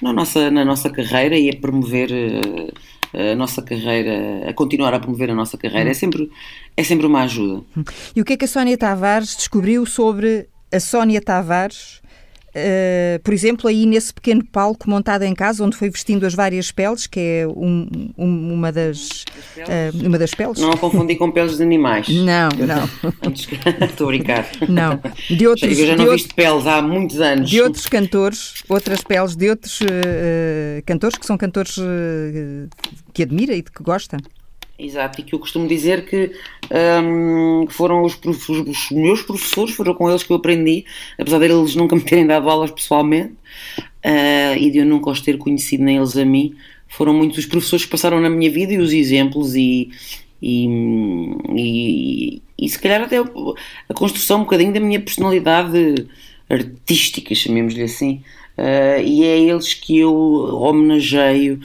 [0.00, 5.00] na nossa, na nossa carreira e a promover uh, a nossa carreira, a continuar a
[5.00, 5.90] promover a nossa carreira.
[5.90, 6.30] É sempre,
[6.76, 7.64] é sempre uma ajuda.
[8.14, 12.00] E o que é que a Sónia Tavares descobriu sobre a Sónia Tavares
[12.50, 16.72] Uh, por exemplo, aí nesse pequeno palco montado em casa, onde foi vestindo as várias
[16.72, 19.24] peles, que é um, um, uma, das,
[19.56, 20.58] uh, uma das peles.
[20.58, 22.08] Não a confundir com peles de animais.
[22.30, 22.88] Não, não.
[23.86, 24.46] Estou a brincar.
[24.68, 25.00] Não.
[25.28, 27.48] De outros, Eu já não de visto peles há muitos anos.
[27.48, 31.76] De outros cantores, outras peles de outros uh, cantores que são cantores
[33.12, 34.18] que admira e de que gosta.
[34.82, 36.32] Exato, e que eu costumo dizer que
[37.04, 40.86] um, foram os, os, meus professores, foram com eles que eu aprendi,
[41.18, 45.20] apesar de eles nunca me terem dado aulas pessoalmente uh, e de eu nunca os
[45.20, 46.54] ter conhecido nem eles a mim,
[46.88, 49.90] foram muitos os professores que passaram na minha vida e os exemplos e,
[50.40, 50.66] e,
[51.54, 56.06] e, e se calhar até a construção um bocadinho da minha personalidade
[56.48, 58.22] artística, chamemos-lhe assim,
[58.56, 61.60] uh, e é eles que eu homenageio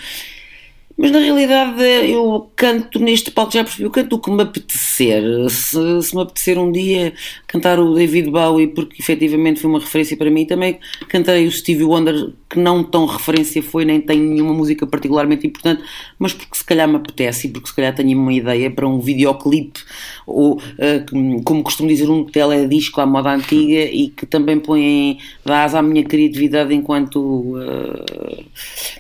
[0.98, 5.24] mas na realidade eu canto neste palco, já percebi, eu canto o que me apetecer.
[5.50, 7.14] Se, se me apetecer um dia
[7.48, 10.80] cantar o David Bowie, porque efetivamente foi uma referência para mim, também
[11.10, 15.84] cantarei o Stevie Wonder, que não tão referência foi, nem tem nenhuma música particularmente importante,
[16.18, 19.00] mas porque se calhar me apetece e porque se calhar tenho uma ideia para um
[19.00, 19.82] videoclipe,
[20.26, 25.64] ou uh, como costumo dizer, um teledisco à moda antiga e que também põe, dá
[25.64, 28.46] asa à minha criatividade enquanto uh,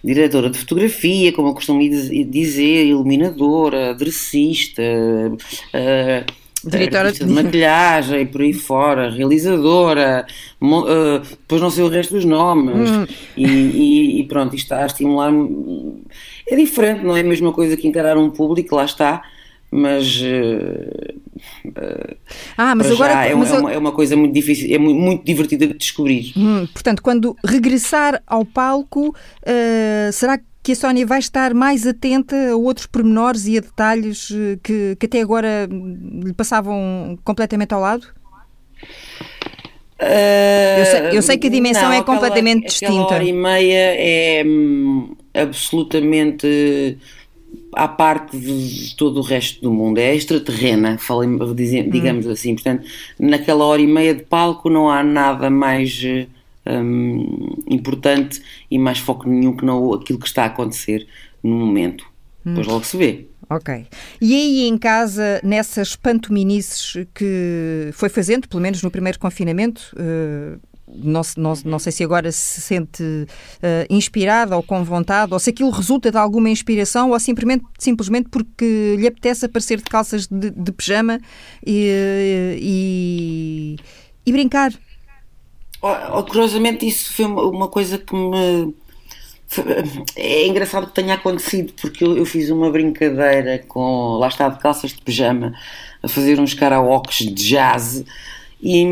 [0.03, 8.53] diretora de fotografia, como eu costumo dizer, iluminadora, aderecista, uh, diretora de maquilhagem por aí
[8.53, 10.25] fora, realizadora,
[10.61, 13.05] uh, depois não sei o resto dos nomes, hum.
[13.37, 16.03] e, e, e, pronto, isto está a estimular-me.
[16.47, 19.21] É diferente, não é a mesma coisa que encarar um público, lá está,
[19.75, 20.21] mas.
[20.21, 22.15] Uh,
[22.57, 25.25] ah, mas agora é, mas é, uma, é, uma, coisa muito difícil, é muito, muito
[25.25, 26.31] divertida de descobrir.
[26.37, 32.35] Hum, portanto, quando regressar ao palco, uh, será que a Sónia vai estar mais atenta
[32.51, 34.29] a outros pormenores e a detalhes
[34.63, 38.07] que, que até agora lhe passavam completamente ao lado?
[39.99, 42.93] Eu, sei, eu, sei, que a dimensão não, é completamente aquela, distinta.
[42.93, 46.97] Aquela hora e meia é hum, absolutamente
[47.75, 50.97] à parte de todo o resto do mundo, é extraterrena,
[51.89, 52.31] digamos hum.
[52.31, 52.55] assim.
[52.55, 52.87] Portanto,
[53.19, 56.01] naquela hora e meia de palco não há nada mais
[56.65, 61.07] um, importante e mais foco nenhum que não aquilo que está a acontecer
[61.43, 62.05] no momento.
[62.45, 62.53] Hum.
[62.53, 63.25] Depois logo se vê.
[63.49, 63.85] Ok.
[64.19, 70.59] E aí em casa, nessas pantominices que foi fazendo, pelo menos no primeiro confinamento, uh,
[70.87, 73.27] não, não, não sei se agora se sente uh,
[73.89, 78.95] inspirada ou com vontade, ou se aquilo resulta de alguma inspiração, ou simplesmente, simplesmente porque
[78.97, 81.19] lhe apetece aparecer de calças de, de pijama
[81.65, 83.75] e, e,
[84.25, 84.71] e brincar.
[85.81, 88.73] Oh, curiosamente, isso foi uma coisa que me.
[90.15, 94.17] É engraçado que tenha acontecido, porque eu, eu, fiz uma brincadeira com.
[94.17, 95.53] Lá está, de calças de pijama,
[96.01, 98.03] a fazer uns karaokes de jazz,
[98.61, 98.85] e,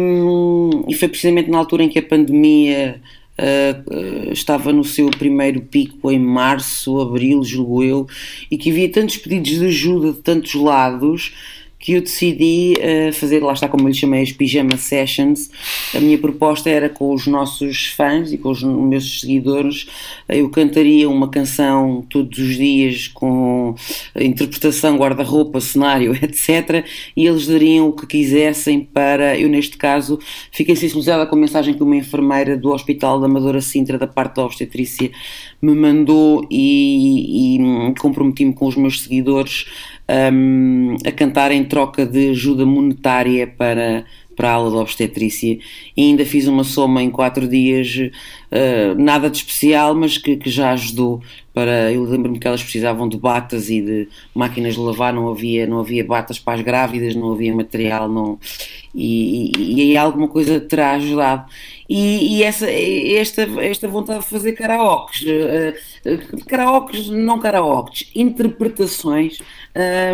[0.87, 3.01] e foi precisamente na altura em que a pandemia
[3.37, 8.07] uh, estava no seu primeiro pico, em março, abril, julgo eu,
[8.49, 11.33] e que havia tantos pedidos de ajuda de tantos lados
[11.83, 15.51] que eu decidi uh, fazer, lá está como eu lhe chamei, as Pijama Sessions.
[15.93, 19.85] A minha proposta era com os nossos fãs e com os meus seguidores,
[20.29, 23.75] eu cantaria uma canção todos os dias com
[24.15, 26.85] interpretação, guarda-roupa, cenário, etc.
[27.17, 30.17] E eles dariam o que quisessem para, eu neste caso,
[30.53, 34.37] fiquei sensibilizada com a mensagem que uma enfermeira do Hospital da Amadora Sintra, da parte
[34.37, 35.11] da obstetrícia,
[35.61, 39.65] me mandou e, e comprometi-me com os meus seguidores
[40.09, 45.57] um, a cantar em troca de ajuda monetária para, para a aula de obstetrícia
[45.95, 50.49] e ainda fiz uma soma em quatro dias, uh, nada de especial, mas que, que
[50.49, 51.21] já ajudou
[51.53, 51.91] para.
[51.91, 55.79] Eu lembro-me que elas precisavam de batas e de máquinas de lavar, não havia, não
[55.79, 58.39] havia batas para as grávidas, não havia material, não,
[58.93, 61.45] e, e, e aí alguma coisa terá ajudado.
[61.95, 69.37] E, e, essa, esta, esta vontade de fazer karaokes, uh, karaokes, não karaokes, interpretações,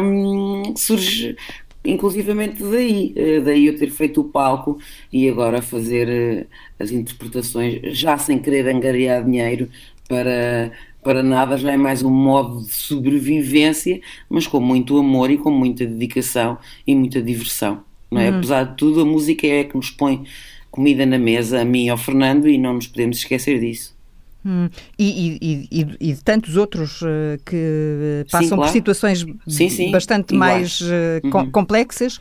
[0.04, 1.38] um, surge
[1.86, 4.78] inclusivamente daí, uh, daí eu ter feito o palco
[5.10, 9.70] e agora fazer as interpretações, já sem querer angariar dinheiro
[10.06, 15.38] para, para nada, já é mais um modo de sobrevivência, mas com muito amor e
[15.38, 17.86] com muita dedicação e muita diversão.
[18.12, 18.30] Não é?
[18.30, 18.38] Uhum.
[18.38, 20.26] Apesar de tudo, a música é que nos põe
[20.72, 23.99] comida na mesa, a mim e ao Fernando, e não nos podemos esquecer disso.
[24.46, 24.70] Hum.
[24.98, 28.62] E, e, e, e, de tantos outros uh, que passam sim, claro.
[28.64, 29.92] por situações sim, sim.
[29.92, 30.80] bastante Iguais.
[30.80, 31.52] mais uh, uhum.
[31.52, 32.20] complexas uh,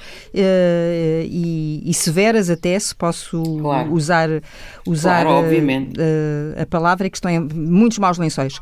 [1.24, 3.92] e, severas até, se posso claro.
[3.92, 4.28] usar,
[4.84, 5.46] usar claro,
[6.60, 8.58] a palavra, que estão em muitos maus lençóis.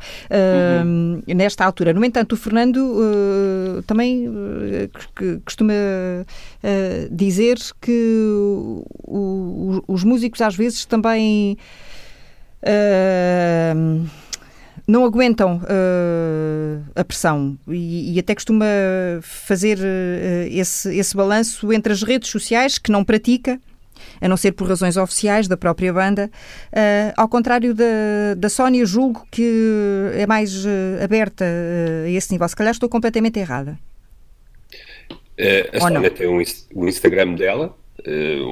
[0.83, 1.21] Uhum.
[1.27, 1.93] Nesta altura.
[1.93, 2.95] No entanto, o Fernando
[3.85, 4.27] também
[5.45, 5.73] costuma
[7.11, 8.23] dizer que
[9.03, 11.57] o, os músicos às vezes também
[12.67, 14.07] uh,
[14.87, 18.65] não aguentam uh, a pressão e, e, até costuma
[19.21, 23.59] fazer uh, esse, esse balanço entre as redes sociais, que não pratica,
[24.21, 26.29] a não ser por razões oficiais da própria banda.
[26.71, 32.31] Uh, ao contrário da, da Sónia, julgo que é mais uh, aberta uh, a esse
[32.31, 32.47] nível.
[32.47, 33.77] Se calhar estou completamente errada.
[35.73, 36.41] a Sónia tem um,
[36.75, 37.75] um, Instagram dela,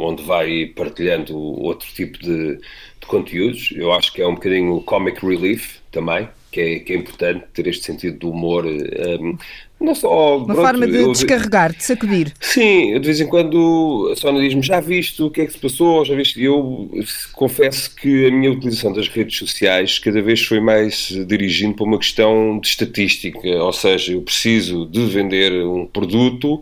[0.02, 2.60] onde vai partilhando outro tipo de,
[3.06, 3.70] de conteúdos.
[3.76, 7.68] Eu acho que é um bocadinho comic relief também, que é, que é importante ter
[7.68, 8.66] este sentido do humor.
[8.66, 9.38] Um,
[9.80, 12.34] não só, Uma pronto, forma de eu, descarregar, de sacudir.
[12.40, 15.60] Sim, de vez em quando a Sónia diz-me: Já viste o que é que se
[15.60, 16.04] passou?
[16.06, 16.42] Já viste?
[16.42, 16.90] Eu
[17.34, 22.00] confesso que a minha utilização das redes sociais cada vez foi mais dirigindo para uma
[22.00, 26.62] questão de estatística, ou seja, eu preciso de vender um produto.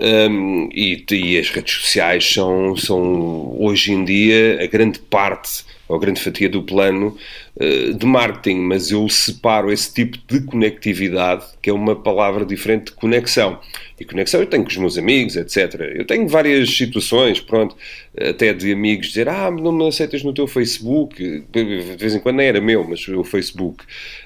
[0.00, 5.98] Um, e, e, as redes sociais são, são hoje em dia a grande parte ou
[5.98, 7.16] grande fatia do plano
[7.56, 12.86] uh, de marketing, mas eu separo esse tipo de conectividade, que é uma palavra diferente
[12.86, 13.58] de conexão.
[13.98, 15.92] E conexão eu tenho com os meus amigos, etc.
[15.94, 17.76] Eu tenho várias situações, pronto,
[18.18, 22.36] até de amigos dizer, ah, não me aceitas no teu Facebook, de vez em quando
[22.36, 23.84] nem era meu, mas o Facebook.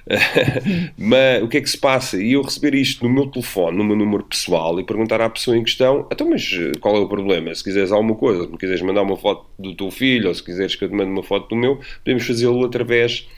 [0.96, 2.16] mas o que é que se passa?
[2.22, 5.56] E eu receber isto no meu telefone, no meu número pessoal, e perguntar à pessoa
[5.56, 6.48] em questão, então, mas
[6.80, 7.54] qual é o problema?
[7.54, 10.42] Se quiseres alguma coisa, se me quiseres mandar uma foto do teu filho, ou se
[10.42, 13.28] quiseres que eu te mande uma foto do meu, podemos fazê-lo através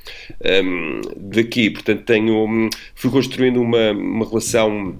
[0.64, 1.70] um, daqui.
[1.70, 4.98] Portanto, tenho, fui construindo uma, uma relação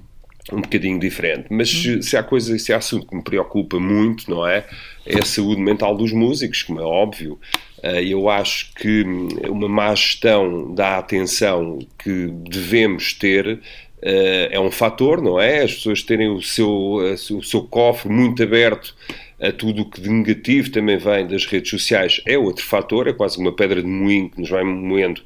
[0.53, 1.47] um bocadinho diferente.
[1.51, 4.67] Mas se, se há coisa, se há assunto que me preocupa muito, não é?
[5.07, 7.39] É a saúde mental dos músicos, como é óbvio.
[7.83, 9.05] Eh, eu acho que
[9.49, 13.61] uma má gestão da atenção que devemos ter
[14.03, 15.63] eh, é um fator, não é?
[15.63, 18.95] As pessoas terem o seu, o seu cofre muito aberto
[19.41, 23.13] a tudo o que de negativo também vem das redes sociais é outro fator, é
[23.13, 25.23] quase uma pedra de moinho que nos vai moendo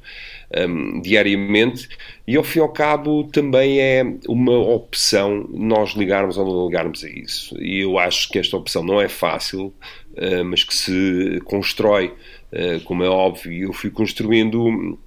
[0.55, 1.89] um, diariamente
[2.27, 7.03] e ao fim e ao cabo também é uma opção nós ligarmos ou não ligarmos
[7.03, 7.61] a isso.
[7.61, 9.73] E eu acho que esta opção não é fácil,
[10.13, 12.13] uh, mas que se constrói,
[12.53, 14.97] uh, como é óbvio, eu fui construindo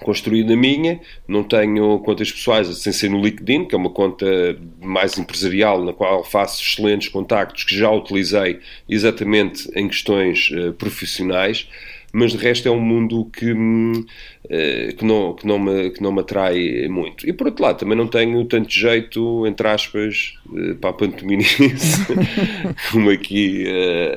[0.00, 4.26] construído a minha, não tenho contas pessoais sem ser no LinkedIn, que é uma conta
[4.80, 11.68] mais empresarial, na qual faço excelentes contactos que já utilizei exatamente em questões uh, profissionais
[12.12, 16.10] mas de resto é um mundo que, uh, que, não, que, não me, que não
[16.10, 17.28] me atrai muito.
[17.28, 22.06] E por outro lado, também não tenho tanto jeito, entre aspas, uh, para a pantominice,
[22.90, 23.66] como aqui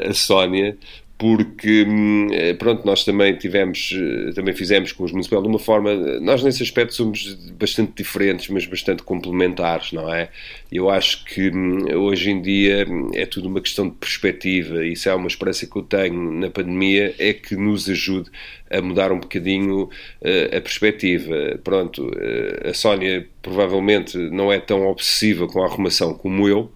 [0.09, 0.77] a Sónia,
[1.21, 5.59] porque hum, eh, pronto, nós também tivemos, eh, também fizemos com os municipais de uma
[5.59, 10.29] forma, nós nesse aspecto somos bastante diferentes, mas bastante complementares, não é?
[10.71, 14.93] Eu acho que hum, hoje em dia hum, é tudo uma questão de perspectiva, e
[14.93, 18.31] isso é uma esperança que eu tenho na pandemia, é que nos ajude
[18.71, 21.59] a mudar um bocadinho uh, a perspectiva.
[21.63, 26.71] Pronto, uh, a Sónia provavelmente não é tão obsessiva com a arrumação como eu,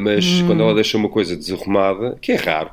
[0.00, 0.46] mas hum.
[0.46, 2.70] quando ela deixa uma coisa desarrumada, que é raro,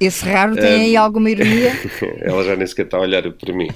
[0.00, 1.72] esse raro tem um, aí alguma ironia?
[2.20, 3.68] ela já nem sequer está a olhar para mim.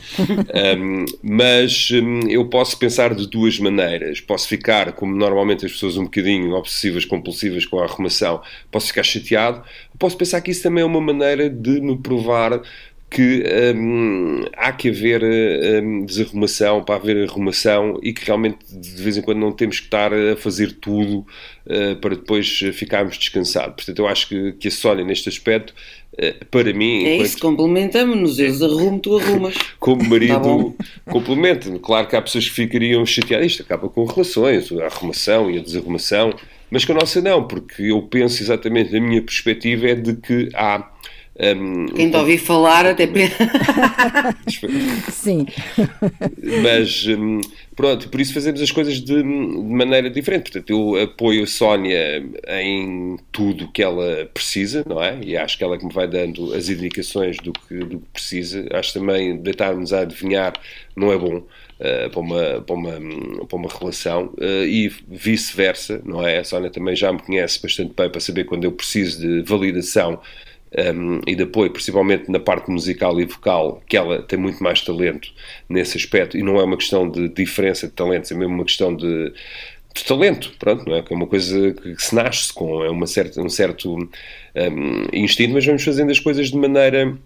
[0.78, 4.20] um, mas um, eu posso pensar de duas maneiras.
[4.20, 9.02] Posso ficar, como normalmente as pessoas um bocadinho obsessivas, compulsivas com a arrumação, posso ficar
[9.02, 9.62] chateado.
[9.98, 12.60] Posso pensar que isso também é uma maneira de me provar
[13.10, 13.42] que
[13.74, 15.20] hum, há que haver
[15.82, 19.86] hum, desarrumação para haver arrumação e que realmente de vez em quando não temos que
[19.86, 21.26] estar a fazer tudo
[21.66, 23.74] uh, para depois ficarmos descansados.
[23.74, 25.74] Portanto, eu acho que, que a Sónia, neste aspecto,
[26.14, 27.04] uh, para mim.
[27.04, 27.26] É enquanto...
[27.26, 28.38] isso, complementamos-nos.
[28.38, 29.56] Eles arrumam, tu arrumas.
[29.80, 31.80] Como marido, tá complemento.
[31.80, 33.46] Claro que há pessoas que ficariam chateadas.
[33.46, 36.32] Isto acaba com relações, a arrumação e a desarrumação.
[36.70, 40.48] Mas com a nossa não, porque eu penso exatamente, a minha perspectiva é de que
[40.54, 40.88] há
[41.40, 43.08] um, Quem te ouvi falar até.
[45.10, 45.46] Sim.
[46.62, 47.40] Mas um,
[47.74, 50.50] pronto, por isso fazemos as coisas de, de, maneira diferente.
[50.50, 52.22] Portanto, eu apoio a Sónia
[52.60, 55.18] em tudo que ela precisa, não é?
[55.22, 58.08] E acho que ela é que me vai dando as indicações do que, do que
[58.12, 58.66] precisa.
[58.72, 60.52] Acho também deitar-nos a adivinhar
[60.94, 61.42] não é bom.
[61.80, 66.36] Uh, para, uma, para, uma, para uma relação uh, e vice-versa, não é?
[66.36, 70.20] A Sónia também já me conhece bastante bem para saber quando eu preciso de validação
[70.78, 74.80] um, e de apoio, principalmente na parte musical e vocal, que ela tem muito mais
[74.80, 75.32] talento
[75.68, 78.94] nesse aspecto, e não é uma questão de diferença de talentos, é mesmo uma questão
[78.94, 79.32] de,
[79.94, 81.02] de talento, pronto, não é?
[81.02, 85.54] Que é uma coisa que se nasce com, é uma certa, um certo um, instinto,
[85.54, 87.16] mas vamos fazendo as coisas de maneira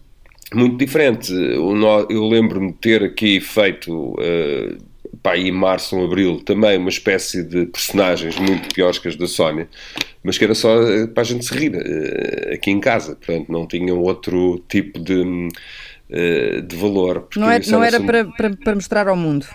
[0.52, 1.32] muito diferente.
[1.32, 4.78] Eu lembro-me de ter aqui feito, uh,
[5.24, 9.26] pá, em março ou abril, também uma espécie de personagens muito piores que as da
[9.26, 9.66] Sónia,
[10.22, 13.50] mas que era só eh, para a gente se rir uh, aqui em casa, portanto
[13.50, 17.26] não tinham outro tipo de, uh, de valor.
[17.36, 19.46] Não, é, não era para, para, para mostrar ao mundo?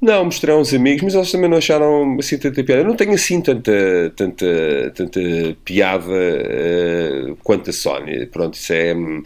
[0.00, 2.82] Não, mostrei uns amigos, mas eles também não acharam assim tanta piada.
[2.82, 5.20] Eu não tenho assim tanta, tanta, tanta
[5.64, 8.28] piada uh, quanto a Sónia.
[8.30, 9.22] Pronto, isso é, hum,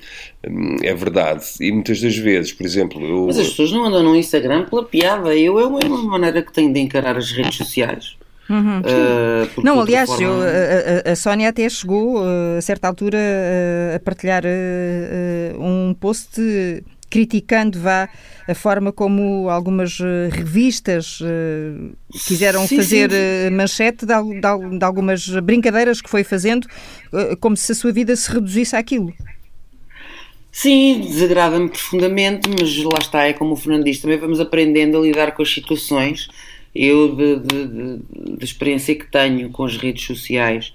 [0.83, 1.45] é verdade.
[1.61, 3.05] E muitas das vezes, por exemplo.
[3.05, 3.27] Eu...
[3.27, 5.35] Mas as pessoas não andam no Instagram pela piada.
[5.35, 8.17] Eu é uma maneira que tenho de encarar as redes sociais.
[8.49, 8.81] Uhum.
[8.81, 10.25] Uh, não, aliás, forma...
[10.25, 10.43] eu,
[11.07, 14.43] a, a, Sónia até chegou uh, a certa altura uh, a partilhar
[15.57, 16.41] um post
[17.11, 18.09] criticando vá
[18.49, 21.97] a forma como algumas eh, revistas uh,
[22.27, 23.17] quiseram sim, fazer sim.
[23.17, 26.67] Eh, manchete de, de, de, algumas brincadeiras que foi fazendo,
[27.13, 29.13] uh, como se a sua vida se reduzisse àquilo.
[30.51, 35.01] Sim, desagrada-me profundamente, mas lá está, é como o Fernando disse, também vamos aprendendo a
[35.01, 36.29] lidar com as situações.
[36.75, 40.73] Eu, da experiência que tenho com as redes sociais,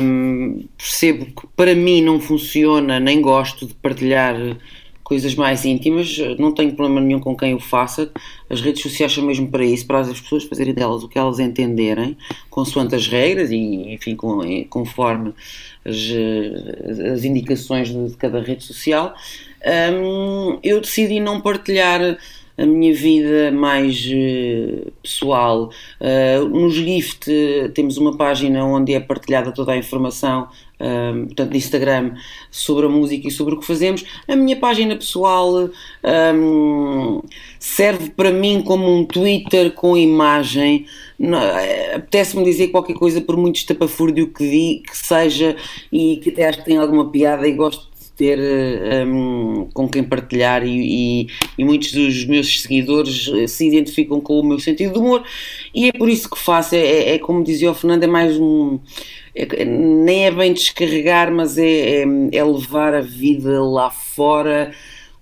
[0.00, 4.36] hum, percebo que para mim não funciona, nem gosto de partilhar
[5.04, 8.10] coisas mais íntimas, não tenho problema nenhum com quem o faça.
[8.48, 11.38] As redes sociais são mesmo para isso, para as pessoas fazerem delas o que elas
[11.38, 12.16] entenderem,
[12.48, 14.40] consoante as regras e, enfim, com,
[14.70, 15.34] conforme
[15.84, 15.96] as,
[17.12, 19.14] as indicações de cada rede social.
[19.92, 22.18] Um, eu decidi não partilhar
[22.56, 25.70] a minha vida mais uh, pessoal.
[26.00, 27.30] Uh, nos Gift
[27.74, 30.48] temos uma página onde é partilhada toda a informação
[30.80, 32.14] um, portanto, de Instagram,
[32.50, 34.04] sobre a música e sobre o que fazemos.
[34.28, 35.70] A minha página pessoal
[36.34, 37.22] um,
[37.58, 40.86] serve para mim como um Twitter com imagem.
[41.94, 45.56] Apetece-me dizer qualquer coisa, por muito estapafúrdio que, que seja,
[45.92, 48.38] e que até acho que tem alguma piada e gosto ter
[49.06, 51.26] um, com quem partilhar e, e,
[51.58, 55.24] e, muitos dos meus seguidores se identificam com o meu sentido de humor
[55.74, 58.38] e é por isso que faço, é, é, é como dizia o Fernando, é mais
[58.38, 58.78] um
[59.34, 64.70] é, nem é bem descarregar, mas é, é, é, levar a vida lá fora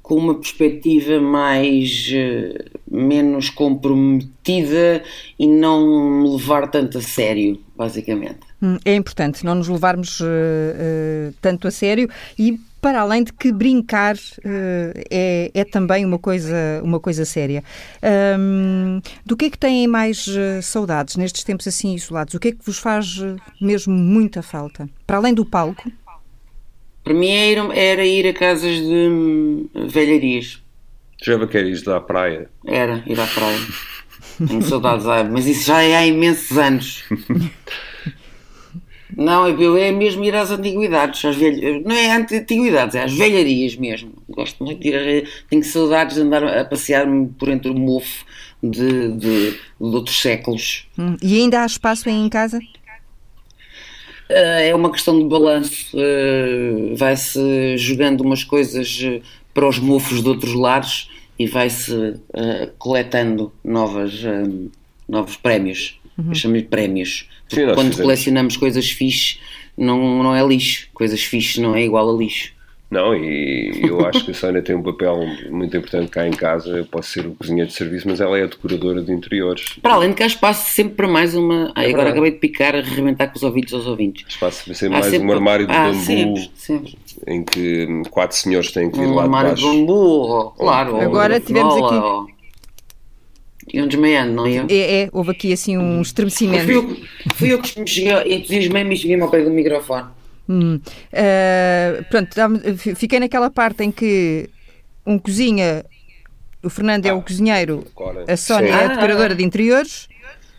[0.02, 5.02] com uma perspectiva mais uh, menos comprometida
[5.38, 8.40] e não me levar tanto a sério, basicamente.
[8.60, 13.32] Hum, é importante não nos levarmos uh, uh, tanto a sério e para além de
[13.32, 17.62] que brincar uh, é, é, também uma coisa, uma coisa séria.
[18.36, 22.34] Um, do que é que têm mais uh, saudades nestes tempos assim isolados?
[22.34, 24.90] O que é que vos faz uh, mesmo muita falta?
[25.06, 25.92] Para além do palco?
[27.04, 30.60] Para mim era, era ir a casas de hum, velharias.
[31.22, 32.50] Já quer ir à praia?
[32.66, 33.58] Era, ir à praia.
[34.44, 37.04] Tenho saudades, mas isso já é há imensos anos.
[39.16, 43.76] Não, eu é mesmo ir às antiguidades, às velhas, não é antiguidades, é às velharias
[43.76, 44.12] mesmo.
[44.28, 48.24] Gosto muito de ir, tenho saudades de andar a passear-me por entre o mofo
[48.62, 50.86] de, de, de outros séculos.
[50.98, 52.58] Hum, e ainda há espaço aí em casa?
[54.30, 59.20] Uh, é uma questão de balanço, uh, vai-se jogando umas coisas eh,
[59.52, 62.14] para os mofos de outros lares e vai-se
[62.78, 64.22] coletando novas,
[65.08, 65.98] novos prémios.
[66.16, 66.34] Uhum.
[66.34, 68.00] Chamo-lhe prémios Sim, quando fizemos.
[68.00, 69.38] colecionamos coisas fixe,
[69.76, 70.88] não, não é lixo.
[70.92, 72.52] Coisas fixe não é igual a lixo.
[72.92, 76.68] Não, e eu acho que a Sónia tem um papel muito importante cá em casa.
[76.76, 79.64] Eu posso ser o cozinheiro de serviço, mas ela é a decoradora de interiores.
[79.80, 81.72] Para além de que há espaço sempre para mais uma.
[81.74, 84.26] Ai, é agora acabei de picar, a arrebentar com os ouvidos aos ouvintes.
[84.28, 85.26] Espaço para ser mais sempre...
[85.26, 86.96] um armário de ah, bambu sempre, sempre.
[87.26, 89.42] em que quatro senhores têm que vir um lá de baixo.
[89.42, 91.00] Um armário de bambu, claro.
[91.00, 92.32] Agora tivemos aqui.
[93.72, 94.66] Iam desmaiando, não iam?
[94.68, 96.64] É, é, houve aqui assim um estremecimento.
[96.64, 96.96] Fui eu,
[97.34, 100.08] fui eu que me cheguei, entusiasmei-me e cheguei-me ao pé do microfone.
[100.48, 100.74] Hum.
[100.76, 102.36] Uh, pronto,
[102.96, 104.50] fiquei naquela parte em que
[105.06, 105.84] um cozinha,
[106.62, 107.86] o Fernando ah, é o ah, cozinheiro,
[108.28, 110.08] a Sónia é a decoradora ah, de interiores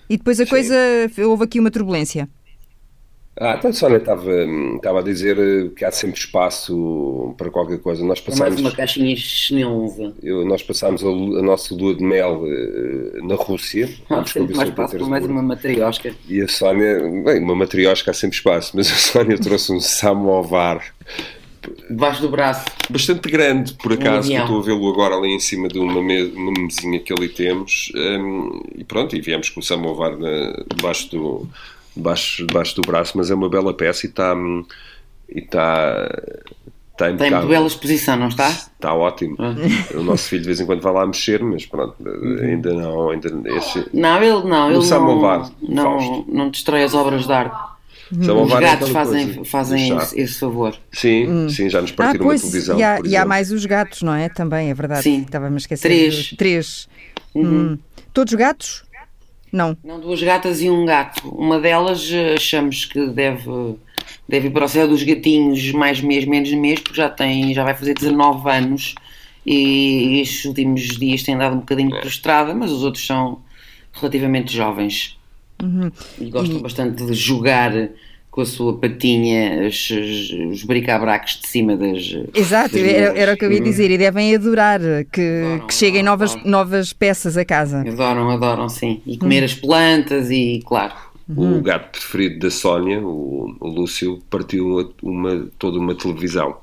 [0.10, 0.50] e depois a sim.
[0.50, 0.76] coisa,
[1.20, 2.28] houve aqui uma turbulência.
[3.36, 4.32] Ah, então a Sónia estava,
[4.76, 8.06] estava a dizer eh, que há sempre espaço para qualquer coisa.
[8.06, 10.14] Nós passámos, mais uma caixinha chinesa.
[10.22, 13.90] Eu, nós passámos a, a, nossa lua de mel uh, na Rússia.
[14.10, 14.18] Ah,
[14.56, 16.14] mais espaço para mais uma matriosca.
[16.30, 20.84] E a Sónia, bem, uma matriosca há sempre espaço, mas a Sónia trouxe um samovar.
[21.90, 22.66] Debaixo do braço.
[22.90, 26.26] Bastante grande, por acaso, que estou a vê-lo agora ali em cima de uma, me,
[26.26, 27.92] uma mesinha que ali temos.
[27.96, 31.50] Um, e pronto, e viemos com o samovar na, debaixo do
[31.96, 34.36] debaixo, debaixo do braço, mas é uma bela peça e está.
[35.30, 36.10] e está
[36.94, 38.50] Está, está em muito bela exposição, não está?
[38.50, 39.36] Está ótimo.
[39.40, 39.56] Ah.
[39.98, 41.96] O nosso filho de vez em quando vai lá mexer, mas pronto,
[42.40, 43.10] ainda não.
[43.10, 44.70] Ainda, esse, não, ele não.
[44.70, 47.74] Ele não, não, não destrói as obras de arte.
[48.12, 50.76] Os gatos fazem, fazem esse, esse, favor.
[50.92, 51.50] Sim, hum.
[51.50, 52.78] sim, já nos partiram ah, pois, uma televisão.
[52.78, 54.30] E há, e há, mais os gatos, não é?
[54.30, 55.02] Também, é verdade.
[55.02, 55.24] Sim.
[55.24, 55.88] Estava-me a esquecer.
[55.88, 56.30] Três.
[56.38, 56.88] Três.
[57.34, 57.72] Uhum.
[57.72, 57.80] Hum.
[58.14, 58.84] Todos gatos?
[59.54, 59.78] Não.
[59.84, 61.30] Não, duas gatas e um gato.
[61.30, 63.76] Uma delas eh, achamos que deve
[64.28, 67.64] deve ir para o céu dos gatinhos mais mês, menos mês, porque já tem, já
[67.64, 68.96] vai fazer 19 anos
[69.46, 73.42] e estes últimos dias tem dado um bocadinho prostrada, mas os outros são
[73.94, 75.20] relativamente jovens
[75.62, 75.92] uhum.
[76.20, 76.62] e gostam e...
[76.62, 77.72] bastante de jogar
[78.34, 79.92] com a sua patinha os,
[80.52, 82.18] os bricabracos de cima das.
[82.34, 84.80] Exato, das era, era, o que eu ia dizer, e devem adorar
[85.12, 86.50] que, adoram, que cheguem adoram, novas, adoram.
[86.50, 87.82] novas peças a casa.
[87.82, 89.04] Adoram, adoram, sim.
[89.06, 89.46] E comer hum.
[89.46, 91.60] as plantas e, claro, Uhum.
[91.60, 96.58] O gato preferido da Sónia, o, o Lúcio, partiu uma, toda uma televisão.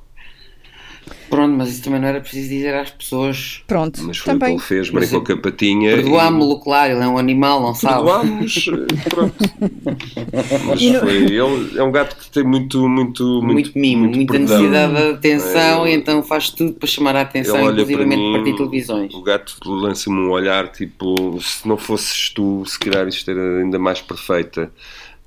[1.31, 3.63] Pronto, mas isso também não era preciso dizer às pessoas.
[3.65, 4.55] Pronto, mas foi também.
[4.55, 5.95] o que ele fez, brincou com a patinha.
[5.95, 6.63] Perdoámo-lo, e...
[6.63, 7.95] claro, ele é um animal, não sabe.
[7.95, 8.65] Perdoámos,
[9.09, 9.35] pronto.
[10.67, 14.33] mas foi, ele é um gato que tem muito, muito, muito, muito mimo, muito muita
[14.33, 14.57] perdão.
[14.57, 18.57] necessidade de atenção é, e então faz tudo para chamar a atenção, inclusive para partir
[18.57, 19.13] televisões.
[19.13, 23.79] O gato lança-me um olhar tipo: se não fosses tu, se calhar isto era ainda
[23.79, 24.69] mais perfeita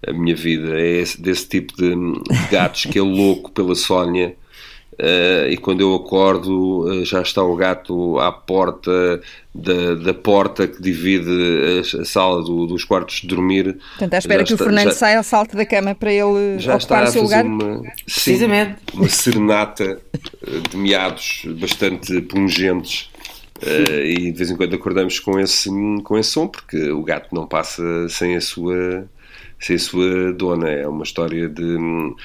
[0.06, 0.78] a minha vida.
[0.78, 1.94] É esse, desse tipo de
[2.50, 4.36] gatos que é louco pela Sónia
[5.00, 9.20] Uh, e quando eu acordo uh, já está o gato à porta
[9.52, 13.76] da, da porta que divide a, a sala do, dos quartos de dormir.
[13.90, 16.76] Portanto, à espera que está, o Fernando já, saia, salte da cama para ele já
[16.76, 17.44] ocupar o seu lugar.
[17.44, 18.76] Uma, Precisamente.
[18.90, 20.00] Sim, uma serenata
[20.70, 23.10] de meados bastante pungentes.
[23.62, 25.70] Uh, e de vez em quando acordamos com esse,
[26.02, 29.06] com esse som, porque o gato não passa sem a sua
[29.60, 30.70] sem a sua dona.
[30.70, 31.62] É uma história de.
[31.62, 32.16] Uh,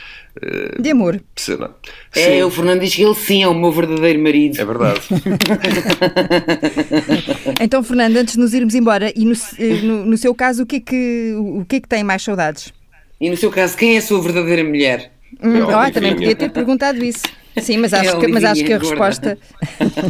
[0.82, 1.22] de amor.
[1.36, 1.74] Sei lá.
[2.16, 4.60] É, o Fernando diz que ele sim é o meu verdadeiro marido.
[4.60, 5.00] É verdade.
[7.62, 10.66] então, Fernando, antes de nos irmos embora, e no, eh, no, no, seu caso, o
[10.66, 12.74] que, é que, o que é que tem mais saudades?
[13.20, 15.12] E no seu caso, quem é a sua verdadeira mulher?
[15.42, 17.24] Hum, oh, também podia ter perguntado isso.
[17.58, 19.38] Sim, mas acho, que, mas acho que a resposta.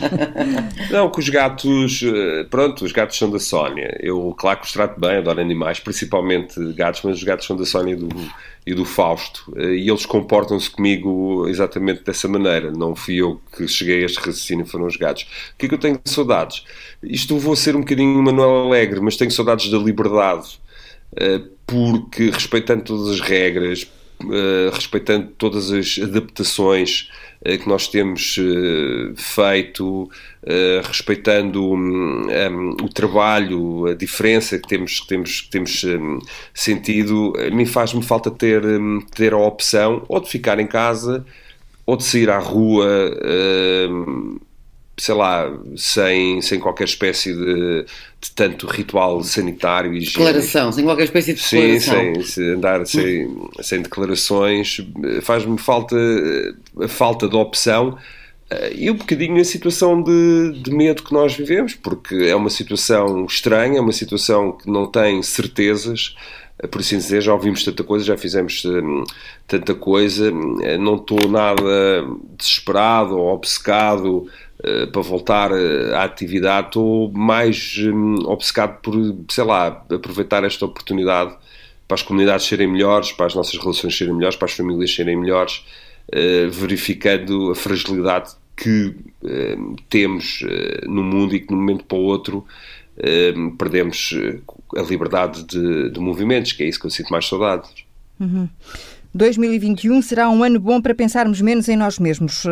[0.91, 2.03] Não, que os gatos.
[2.03, 3.97] Eh, pronto, os gatos são da Sónia.
[4.01, 7.65] Eu, claro que os trato bem, adoro animais, principalmente gatos, mas os gatos são da
[7.65, 8.09] Sónia e do,
[8.67, 9.51] e do Fausto.
[9.55, 12.71] Eh, e eles comportam-se comigo exatamente dessa maneira.
[12.71, 15.23] Não fui eu que cheguei a este raciocínio, foram os gatos.
[15.23, 16.63] O que é que eu tenho de saudades?
[17.01, 20.59] Isto vou ser um bocadinho Manuel Alegre, mas tenho saudades da liberdade.
[21.15, 23.87] Eh, porque, respeitando todas as regras,
[24.73, 27.09] respeitando todas as adaptações
[27.41, 30.09] que nós temos eh, feito,
[30.43, 36.19] eh, respeitando um, um, o trabalho, a diferença que temos, que temos, que temos um,
[36.53, 38.61] sentido, a mim faz-me falta ter,
[39.15, 41.25] ter a opção ou de ficar em casa
[41.85, 42.87] ou de sair à rua
[44.99, 47.85] sei lá, sem, sem qualquer espécie de,
[48.21, 52.15] de tanto ritual sanitário e Declaração, sem qualquer espécie de declaração.
[52.15, 54.81] Sim, sem, andar sem, sem declarações,
[55.21, 55.95] faz-me falta
[56.81, 57.97] a falta de opção
[58.49, 62.49] eh, e um bocadinho a situação de, de medo que nós vivemos, porque é uma
[62.49, 66.15] situação estranha, é uma situação que não tem certezas,
[66.59, 69.03] eh, por assim dizer, já ouvimos tanta coisa, já fizemos hum,
[69.47, 70.31] tanta coisa,
[70.79, 71.63] não estou nada
[72.37, 74.48] desesperado ou obcecado eh,
[74.91, 78.93] para voltar eh, à atividade, estou mais um, obcecado por,
[79.29, 81.33] sei lá, aproveitar esta oportunidade
[81.87, 85.15] para as comunidades serem melhores, para as nossas relações serem melhores, para as famílias serem
[85.15, 85.65] melhores,
[86.13, 90.43] uh, verificando a fragilidade que uh, temos
[90.85, 92.45] no mundo e que de um momento para o outro
[93.57, 94.13] perdemos
[94.75, 97.85] a liberdade de, de, movimentos, que é isso que eu sinto mais saudades.
[98.19, 98.49] Uhum.
[99.13, 102.49] 2021 será um ano bom para pensarmos menos em nós mesmos, uh,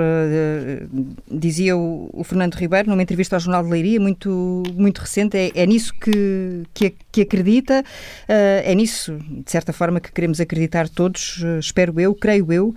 [1.30, 5.38] dizia o, Fernando Ribeiro numa entrevista ao Jornal de Leiria, muito, muito recente.
[5.38, 10.42] É, é nisso que, que, que acredita, uh, é nisso, de certa forma, que queremos
[10.42, 12.76] acreditar todos, espero eu, creio eu,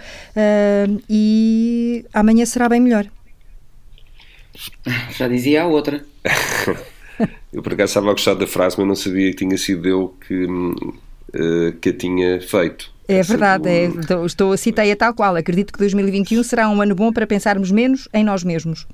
[1.08, 3.06] e amanhã será bem melhor.
[5.16, 6.04] Já dizia a outra.
[7.50, 10.14] eu por acaso estava a gostar da frase, mas não sabia que tinha sido eu
[10.26, 10.46] que,
[11.80, 12.92] que a tinha feito.
[13.10, 13.90] É verdade, é,
[14.24, 15.34] estou, a citar tal qual.
[15.34, 18.86] Acredito que 2021 será um ano bom para pensarmos menos em nós mesmos.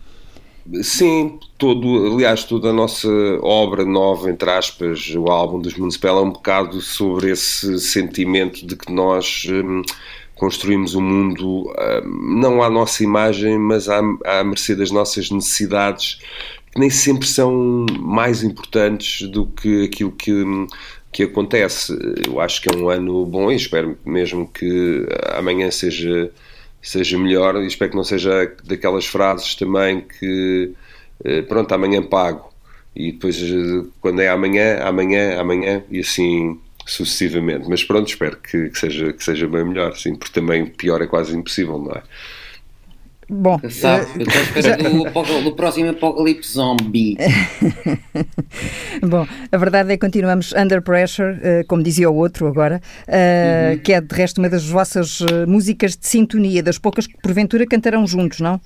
[0.82, 3.08] Sim, todo, aliás, toda a nossa
[3.42, 8.74] obra nova, entre aspas, o álbum dos Municipal, é um bocado sobre esse sentimento de
[8.74, 9.82] que nós hum,
[10.34, 15.30] construímos o um mundo hum, não à nossa imagem, mas à, à mercê das nossas
[15.30, 16.18] necessidades,
[16.72, 20.66] que nem sempre são mais importantes do que aquilo que hum,
[21.16, 21.96] que acontece.
[22.26, 26.30] Eu acho que é um ano bom e espero mesmo que amanhã seja,
[26.82, 30.74] seja melhor e espero que não seja daquelas frases também que
[31.24, 32.52] eh, pronto, amanhã pago
[32.94, 33.42] e depois
[33.98, 37.66] quando é amanhã, amanhã, amanhã e assim sucessivamente.
[37.66, 41.06] Mas pronto, espero que, que, seja, que seja bem melhor, sim, porque também pior é
[41.06, 42.02] quase impossível, não é?
[43.28, 47.16] Bom, Sabe, eu estou à espera do, do, próximo apocalipse zombie.
[49.02, 53.72] Bom, a verdade é que continuamos under pressure, eh, como dizia o outro agora, eh,
[53.72, 53.78] uhum.
[53.80, 57.66] que é de resto uma das vossas eh, músicas de sintonia, das poucas que porventura
[57.66, 58.60] cantarão juntos, não?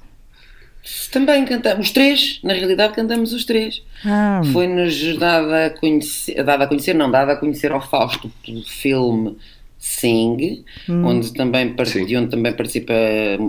[1.11, 3.83] Também cantamos, os três, na realidade cantamos os três.
[4.05, 4.43] Ah.
[4.53, 9.39] Foi-nos dada a conhecer, dada a conhecer, não, dada a conhecer ao Fausto pelo filme
[9.81, 11.07] Sing, hum.
[11.07, 12.93] onde, também, de onde também participa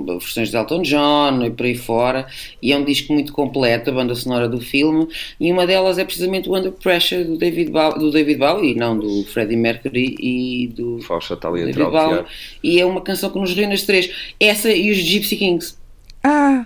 [0.07, 2.25] versões de Elton John e por aí fora,
[2.61, 6.05] e é um disco muito completo, a banda sonora do filme, e uma delas é
[6.05, 10.67] precisamente o Under Pressure do David, Bowie, do David Bowie, não do Freddie Mercury e
[10.69, 12.23] do Fausto está ali David Bowie,
[12.63, 14.09] e é uma canção que nos reúne as três,
[14.39, 15.75] essa e os Gypsy Kings.
[16.23, 16.65] Ah,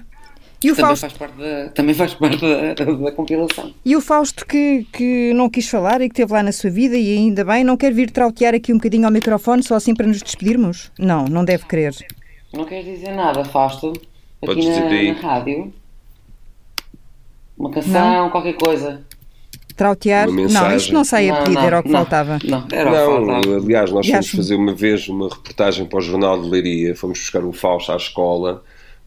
[0.66, 1.02] e o também, Fausto...
[1.02, 3.72] faz parte da, também faz parte da, da, compilação.
[3.86, 6.98] E o Fausto que, que não quis falar e que esteve lá na sua vida
[6.98, 10.08] e ainda bem, não quer vir trautear aqui um bocadinho ao microfone só assim para
[10.08, 10.92] nos despedirmos?
[10.98, 11.94] Não, não deve querer.
[12.52, 13.94] Não queres dizer nada, Fausto?
[14.42, 15.72] Aqui na, na, rádio?
[17.56, 18.30] Uma canção, não.
[18.32, 19.06] qualquer coisa.
[19.76, 20.32] Trautear?
[20.32, 22.40] Não, isto não sai a pedir, era o que não, faltava.
[22.44, 23.56] Não, era não, o que faltava.
[23.58, 27.44] aliás, nós fomos fazer uma vez uma reportagem para o Jornal de Leiria, fomos buscar
[27.44, 28.64] o Fausto à escola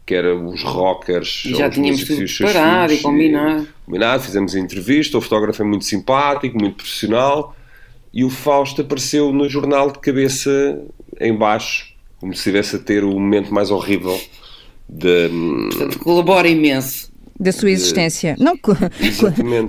[0.09, 1.43] que era os rockers.
[1.45, 3.67] E já tínhamos tudo preparado e combinado.
[3.85, 7.55] Combinado, fizemos a entrevista, o fotógrafo é muito simpático, muito profissional,
[8.11, 10.81] e o Fausto apareceu no jornal de cabeça
[11.19, 14.19] em baixo, como se estivesse a ter o momento mais horrível
[14.89, 15.29] de...
[15.69, 17.08] Portanto, colabora imenso
[17.39, 18.35] da sua existência.
[18.37, 18.75] Não, co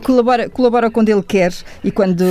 [0.04, 1.52] colabora, colabora quando ele quer
[1.84, 2.24] e quando,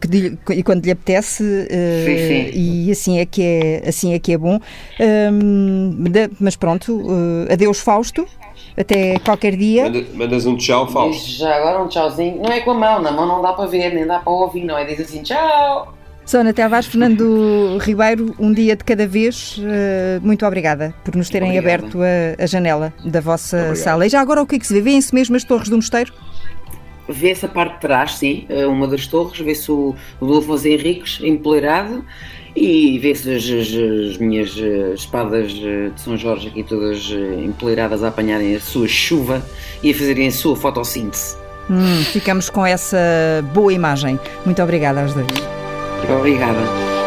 [0.00, 2.50] que, e quando lhe apetece uh, sim, sim.
[2.54, 4.58] e assim é que é, assim é, que é bom.
[5.32, 8.26] Um, de, mas pronto, uh, adeus Fausto.
[8.76, 9.84] Até qualquer dia.
[9.84, 11.28] Manda, mandas um tchau, Fausto.
[11.28, 12.40] Já agora um tchauzinho.
[12.40, 14.64] Não é com a mão, na mão não dá para ver, nem dá para ouvir,
[14.64, 14.84] não é?
[14.84, 15.99] Diz assim tchau.
[16.30, 21.58] Sónia Tavares, Fernando Ribeiro, um dia de cada vez, eh, muito obrigada por nos terem
[21.58, 23.76] aberto a, a, janela da vossa Obrigado.
[23.76, 24.06] sala.
[24.06, 24.80] E já agora o que é que se vê?
[24.80, 26.12] Vêem-se mesmo as torres do mosteiro?
[27.08, 31.18] Vê-se a parte de trás, sim, eh, uma das torres, vê-se o, o Afonso Henriques
[31.20, 32.04] empoleirado
[32.54, 37.10] e vê-se as, as, as, minhas eh, espadas de São Jorge aqui todas
[37.44, 39.44] empoleiradas a apanharem a sua chuva
[39.82, 41.34] e a fazerem a sua fotossíntese.
[41.68, 42.96] Hum, ficamos com essa
[43.52, 44.16] boa imagem.
[44.46, 45.26] Muito obrigada aos dois.
[46.08, 46.99] Obrigada.